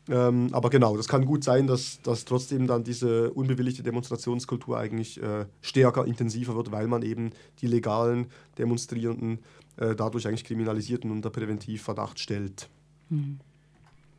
Ähm, 0.08 0.48
aber 0.50 0.70
genau, 0.70 0.96
das 0.96 1.06
kann 1.06 1.24
gut 1.24 1.44
sein, 1.44 1.68
dass, 1.68 2.02
dass 2.02 2.24
trotzdem 2.24 2.66
dann 2.66 2.82
diese 2.82 3.30
unbewilligte 3.30 3.84
Demonstrationskultur 3.84 4.76
eigentlich 4.76 5.22
äh, 5.22 5.46
stärker, 5.60 6.04
intensiver 6.04 6.56
wird, 6.56 6.72
weil 6.72 6.88
man 6.88 7.02
eben 7.02 7.30
die 7.60 7.68
legalen 7.68 8.26
Demonstrierenden 8.58 9.38
äh, 9.76 9.94
dadurch 9.94 10.26
eigentlich 10.26 10.42
kriminalisiert 10.42 11.04
und 11.04 11.12
unter 11.12 11.30
Präventivverdacht 11.30 12.18
stellt. 12.18 12.68
Hm. 13.08 13.38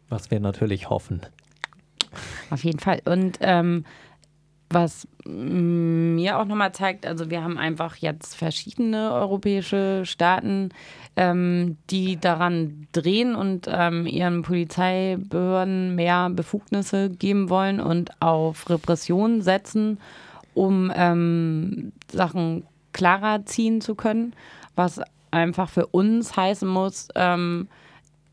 Was 0.07 0.31
wir 0.31 0.39
natürlich 0.39 0.89
hoffen. 0.89 1.21
Auf 2.51 2.63
jeden 2.63 2.79
Fall. 2.79 3.01
Und 3.03 3.37
ähm, 3.41 3.83
was 4.69 5.09
mir 5.25 6.39
auch 6.39 6.45
nochmal 6.45 6.71
zeigt, 6.71 7.05
also 7.05 7.29
wir 7.29 7.43
haben 7.43 7.57
einfach 7.57 7.95
jetzt 7.97 8.35
verschiedene 8.35 9.11
europäische 9.13 10.03
Staaten, 10.05 10.69
ähm, 11.15 11.77
die 11.89 12.19
daran 12.19 12.87
drehen 12.91 13.35
und 13.35 13.67
ähm, 13.69 14.07
ihren 14.07 14.41
Polizeibehörden 14.41 15.95
mehr 15.95 16.29
Befugnisse 16.29 17.09
geben 17.09 17.49
wollen 17.49 17.79
und 17.79 18.11
auf 18.21 18.69
Repression 18.69 19.41
setzen, 19.41 19.99
um 20.53 20.91
ähm, 20.95 21.91
Sachen 22.11 22.63
klarer 22.93 23.45
ziehen 23.45 23.81
zu 23.81 23.95
können, 23.95 24.33
was 24.75 25.01
einfach 25.31 25.69
für 25.69 25.87
uns 25.87 26.35
heißen 26.35 26.67
muss, 26.67 27.07
ähm, 27.15 27.67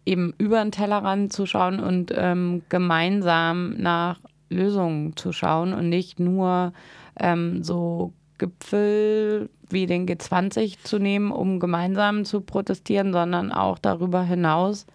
eben 0.05 0.33
über 0.39 0.63
den 0.63 0.73
Tellerrand 0.73 1.33
zu 1.33 1.47
schauen 1.47 1.81
und 1.81 2.13
ähm, 2.17 2.63
gemeinsam 2.69 3.77
nach 3.77 4.19
Lösungen 4.51 5.17
zu 5.17 5.33
schauen 5.33 5.73
und 5.73 5.89
nicht 5.89 6.21
nur 6.21 6.73
ähm, 7.19 7.63
so 7.63 8.13
Gipfel 8.39 9.51
wie 9.71 9.87
den 9.87 10.07
G20 10.07 10.85
zu 10.85 10.99
nehmen, 10.99 11.33
um 11.33 11.61
gemeinsam 11.61 12.25
zu 12.25 12.41
protestieren, 12.41 13.13
sondern 13.13 13.53
auch 13.53 13.79
darüber 13.79 14.23
hinaus 14.23 14.87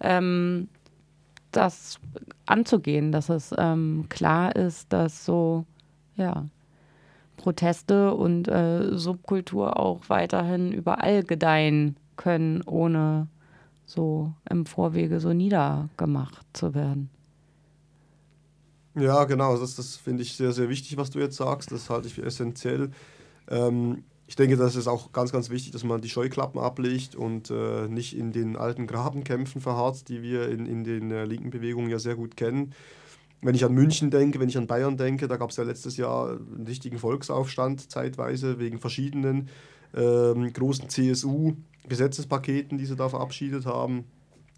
ähm, 0.00 0.68
das 1.52 1.98
anzugehen, 2.46 3.12
dass 3.12 3.28
es 3.28 3.54
ähm, 3.56 4.06
klar 4.08 4.54
ist, 4.54 4.92
dass 4.92 5.24
so 5.24 5.64
ja, 6.16 6.44
Proteste 7.36 8.14
und 8.14 8.48
äh, 8.48 8.96
Subkultur 8.96 9.78
auch 9.78 10.00
weiterhin 10.08 10.72
überall 10.72 11.22
gedeihen 11.22 11.96
können, 12.16 12.62
ohne 12.62 13.28
so 13.86 14.32
im 14.50 14.66
Vorwege 14.66 15.20
so 15.20 15.32
niedergemacht 15.32 16.44
zu 16.52 16.74
werden. 16.74 17.08
Ja, 18.98 19.24
genau, 19.24 19.56
das, 19.56 19.76
das 19.76 19.96
finde 19.96 20.22
ich 20.22 20.34
sehr, 20.34 20.52
sehr 20.52 20.68
wichtig, 20.68 20.96
was 20.96 21.10
du 21.10 21.20
jetzt 21.20 21.36
sagst. 21.36 21.70
Das 21.70 21.88
halte 21.88 22.08
ich 22.08 22.14
für 22.14 22.24
essentiell. 22.24 22.90
Ähm, 23.48 24.04
ich 24.26 24.34
denke, 24.34 24.56
das 24.56 24.76
ist 24.76 24.88
auch 24.88 25.12
ganz, 25.12 25.30
ganz 25.32 25.50
wichtig, 25.50 25.72
dass 25.72 25.84
man 25.84 26.00
die 26.00 26.08
Scheuklappen 26.08 26.60
ablegt 26.60 27.14
und 27.14 27.50
äh, 27.50 27.86
nicht 27.88 28.16
in 28.16 28.32
den 28.32 28.56
alten 28.56 28.86
Grabenkämpfen 28.86 29.60
verharrt, 29.60 30.08
die 30.08 30.22
wir 30.22 30.48
in, 30.48 30.66
in 30.66 30.84
den 30.84 31.10
äh, 31.12 31.24
linken 31.24 31.50
Bewegungen 31.50 31.90
ja 31.90 31.98
sehr 31.98 32.16
gut 32.16 32.36
kennen. 32.36 32.74
Wenn 33.40 33.54
ich 33.54 33.64
an 33.64 33.72
München 33.72 34.10
denke, 34.10 34.40
wenn 34.40 34.48
ich 34.48 34.58
an 34.58 34.66
Bayern 34.66 34.96
denke, 34.96 35.28
da 35.28 35.36
gab 35.36 35.50
es 35.50 35.56
ja 35.56 35.64
letztes 35.64 35.96
Jahr 35.96 36.30
einen 36.30 36.66
richtigen 36.66 36.98
Volksaufstand 36.98 37.90
zeitweise 37.90 38.58
wegen 38.58 38.80
verschiedenen 38.80 39.48
ähm, 39.94 40.52
großen 40.52 40.88
CSU-Gesetzespaketen, 40.88 42.78
die 42.78 42.86
sie 42.86 42.96
da 42.96 43.08
verabschiedet 43.08 43.64
haben. 43.64 44.04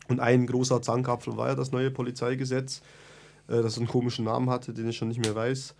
Und 0.09 0.19
ein 0.19 0.47
großer 0.47 0.81
Zankapfel 0.81 1.37
war 1.37 1.49
ja 1.49 1.55
das 1.55 1.73
neue 1.73 1.91
Polizeigesetz 1.91 2.81
äh, 3.51 3.63
das 3.63 3.77
einen 3.77 3.89
komischen 3.89 4.25
Namen 4.25 4.49
hatte, 4.49 4.73
den 4.73 4.89
ich 4.89 4.97
schon 4.97 5.09
nicht 5.09 5.21
mehr 5.21 5.35
weiß, 5.35 5.75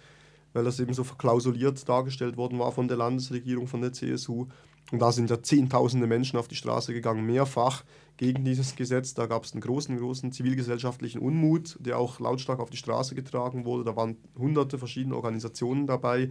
weil 0.53 0.65
das 0.65 0.81
eben 0.81 0.93
so 0.93 1.05
verklausuliert 1.05 1.89
dargestellt 1.89 2.37
worden 2.37 2.59
war 2.59 2.73
von 2.73 2.89
der 2.89 2.97
Landesregierung, 2.97 3.67
von 3.67 3.81
der 3.81 3.93
CSU. 3.93 4.47
Und 4.91 4.99
da 4.99 5.13
sind 5.13 5.31
ja 5.31 5.41
Zehntausende 5.41 6.07
Menschen 6.07 6.39
auf 6.39 6.49
die 6.49 6.57
Straße 6.57 6.93
gegangen, 6.93 7.25
mehrfach 7.25 7.85
gegen 8.17 8.45
dieses 8.45 8.75
Gesetz. 8.75 9.15
Da 9.15 9.27
gab 9.27 9.45
es 9.45 9.53
einen 9.53 9.61
großen, 9.61 9.97
großen 9.97 10.33
zivilgesellschaftlichen 10.33 11.21
Unmut, 11.21 11.77
der 11.79 11.97
auch 11.97 12.19
lautstark 12.19 12.59
auf 12.59 12.71
die 12.71 12.77
Straße 12.77 13.15
getragen 13.15 13.65
wurde. 13.65 13.85
Da 13.85 13.95
waren 13.95 14.17
hunderte 14.37 14.79
verschiedene 14.79 15.15
Organisationen 15.15 15.87
dabei, 15.87 16.31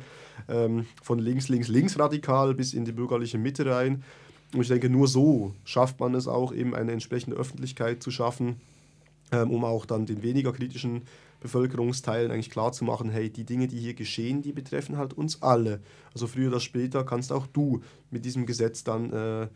ähm, 0.49 0.85
von 1.01 1.19
links, 1.19 1.47
links, 1.47 1.69
links 1.69 1.97
radikal 1.97 2.53
bis 2.53 2.73
in 2.73 2.83
die 2.83 2.91
bürgerliche 2.91 3.37
Mitte 3.37 3.65
rein. 3.65 4.03
Und 4.53 4.61
ich 4.61 4.67
denke, 4.67 4.89
nur 4.89 5.07
so 5.07 5.53
schafft 5.63 5.99
man 5.99 6.13
es 6.15 6.27
auch, 6.27 6.53
eben 6.53 6.75
eine 6.75 6.91
entsprechende 6.91 7.37
Öffentlichkeit 7.37 8.03
zu 8.03 8.11
schaffen, 8.11 8.59
ähm, 9.31 9.51
um 9.51 9.63
auch 9.63 9.85
dann 9.85 10.05
den 10.05 10.21
weniger 10.21 10.51
kritischen 10.51 11.03
Bevölkerungsteilen 11.39 12.31
eigentlich 12.31 12.49
klarzumachen, 12.49 13.09
hey, 13.09 13.29
die 13.29 13.45
Dinge, 13.45 13.67
die 13.67 13.79
hier 13.79 13.93
geschehen, 13.93 14.41
die 14.41 14.51
betreffen 14.51 14.97
halt 14.97 15.13
uns 15.13 15.41
alle. 15.41 15.81
Also 16.13 16.27
früher 16.27 16.49
oder 16.49 16.59
später 16.59 17.03
kannst 17.03 17.31
auch 17.31 17.47
du 17.47 17.81
mit 18.11 18.25
diesem 18.25 18.45
Gesetz 18.45 18.83
dann 18.83 19.11
äh, 19.13 19.47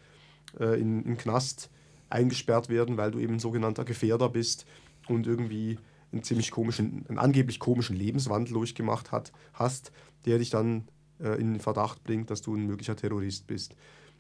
äh, 0.60 0.80
in, 0.80 1.04
in 1.04 1.18
Knast 1.18 1.70
eingesperrt 2.10 2.70
werden, 2.70 2.98
weil 2.98 3.12
du 3.12 3.20
eben 3.20 3.34
ein 3.34 3.40
sogenannter 3.40 3.86
Gefährder 3.86 4.30
bist 4.30 4.66
und 5.08 5.28
irgendwie 5.28 5.78
einen 6.12 6.24
ziemlich 6.24 6.52
komischen, 6.52 7.06
einen 7.10 7.18
angeblich 7.18 7.60
komischen 7.60 7.96
Lebenswandel 7.96 8.54
durchgemacht 8.54 9.12
hat, 9.12 9.32
hast, 9.54 9.92
der 10.26 10.38
dich 10.38 10.52
dann 10.52 10.88
äh, 11.20 11.40
in 11.40 11.60
Verdacht 11.60 12.04
bringt, 12.04 12.30
dass 12.30 12.42
du 12.42 12.56
ein 12.56 12.68
möglicher 12.68 12.96
Terrorist 12.96 13.48
bist. 13.48 13.76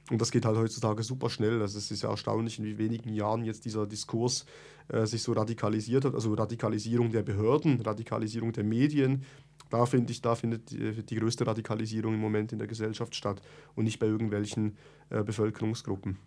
Und 0.10 0.20
das 0.22 0.32
geht 0.32 0.46
halt 0.46 0.58
heutzutage 0.58 1.02
super 1.04 1.30
schnell. 1.30 1.62
Also 1.62 1.78
es 1.78 1.90
ist 1.90 2.04
ja 2.04 2.10
erstaunlich, 2.10 2.60
in 2.60 2.66
wie 2.66 2.78
wenigen 2.78 3.14
Jahren 3.14 3.46
jetzt 3.46 3.64
dieser 3.66 3.88
Diskurs 3.88 4.46
äh, 4.90 5.06
sich 5.06 5.24
so 5.24 5.32
radikalisiert 5.32 6.04
hat. 6.04 6.14
Also 6.14 6.34
Radikalisierung 6.34 7.12
der 7.12 7.24
Behörden, 7.24 7.80
Radikalisierung 7.82 8.52
der 8.52 8.66
Medien. 8.66 9.24
Da 9.70 9.86
finde 9.86 10.12
ich, 10.12 10.22
da 10.22 10.36
findet 10.36 10.72
die, 10.72 11.04
die, 11.04 11.16
größte 11.16 11.48
Radikalisierung 11.48 12.14
im 12.14 12.20
Moment 12.20 12.52
in 12.52 12.60
der 12.60 12.68
Gesellschaft 12.68 13.16
statt 13.16 13.42
und 13.76 13.86
nicht 13.86 14.00
bei 14.00 14.08
irgendwelchen 14.08 14.78
äh, 15.10 15.24
Bevölkerungsgruppen. 15.24 16.18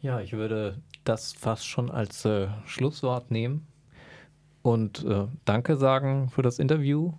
Ja, 0.00 0.20
ich 0.20 0.32
würde 0.32 0.82
das 1.04 1.32
fast 1.34 1.66
schon 1.66 1.90
als 1.90 2.24
äh, 2.24 2.48
Schlusswort 2.64 3.30
nehmen 3.30 3.66
und 4.62 5.04
äh, 5.04 5.26
Danke 5.44 5.76
sagen 5.76 6.30
für 6.30 6.42
das 6.42 6.58
Interview 6.58 7.12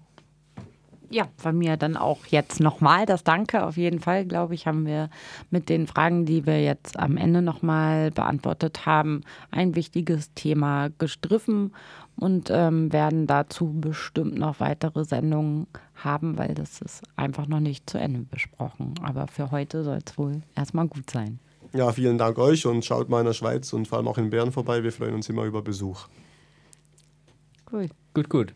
ja, 1.14 1.28
von 1.38 1.58
mir 1.58 1.78
dann 1.78 1.96
auch 1.96 2.26
jetzt 2.26 2.60
nochmal 2.60 3.06
das 3.06 3.24
Danke. 3.24 3.66
Auf 3.66 3.78
jeden 3.78 4.00
Fall, 4.00 4.26
glaube 4.26 4.56
ich, 4.56 4.66
haben 4.66 4.86
wir 4.86 5.10
mit 5.52 5.70
den 5.70 5.86
Fragen, 5.86 6.26
die 6.26 6.46
wir 6.46 6.62
jetzt 6.62 7.00
am 7.00 7.18
Ende 7.18 7.42
nochmal 7.42 8.10
beantwortet 8.12 8.86
haben, 8.86 9.22
ein 9.52 9.76
wichtiges 9.76 10.34
Thema 10.34 10.90
gestriffen 10.98 11.74
und 12.16 12.50
ähm, 12.52 12.92
werden 12.92 13.28
dazu 13.28 13.74
bestimmt 13.80 14.38
noch 14.38 14.60
weitere 14.60 15.06
Sendungen 15.06 15.68
haben, 15.96 16.38
weil 16.38 16.56
das 16.56 16.82
ist 16.82 17.04
einfach 17.16 17.48
noch 17.48 17.60
nicht 17.60 17.90
zu 17.90 18.00
Ende 18.00 18.22
besprochen. 18.22 18.96
Aber 19.04 19.28
für 19.28 19.52
heute 19.52 19.84
soll 19.84 20.00
es 20.04 20.18
wohl 20.18 20.42
erstmal 20.56 20.88
gut 20.88 21.10
sein. 21.10 21.40
Ja, 21.74 21.92
vielen 21.92 22.18
Dank 22.18 22.38
euch 22.40 22.66
und 22.66 22.86
schaut 22.86 23.10
mal 23.10 23.20
in 23.20 23.26
der 23.26 23.34
Schweiz 23.34 23.72
und 23.74 23.88
vor 23.88 24.00
allem 24.00 24.08
auch 24.08 24.18
in 24.18 24.30
Bern 24.30 24.52
vorbei. 24.52 24.84
Wir 24.84 24.92
freuen 24.92 25.14
uns 25.14 25.30
immer 25.30 25.44
über 25.44 25.62
Besuch. 25.62 26.08
Cool. 27.72 27.90
Gut, 28.14 28.30
gut. 28.30 28.54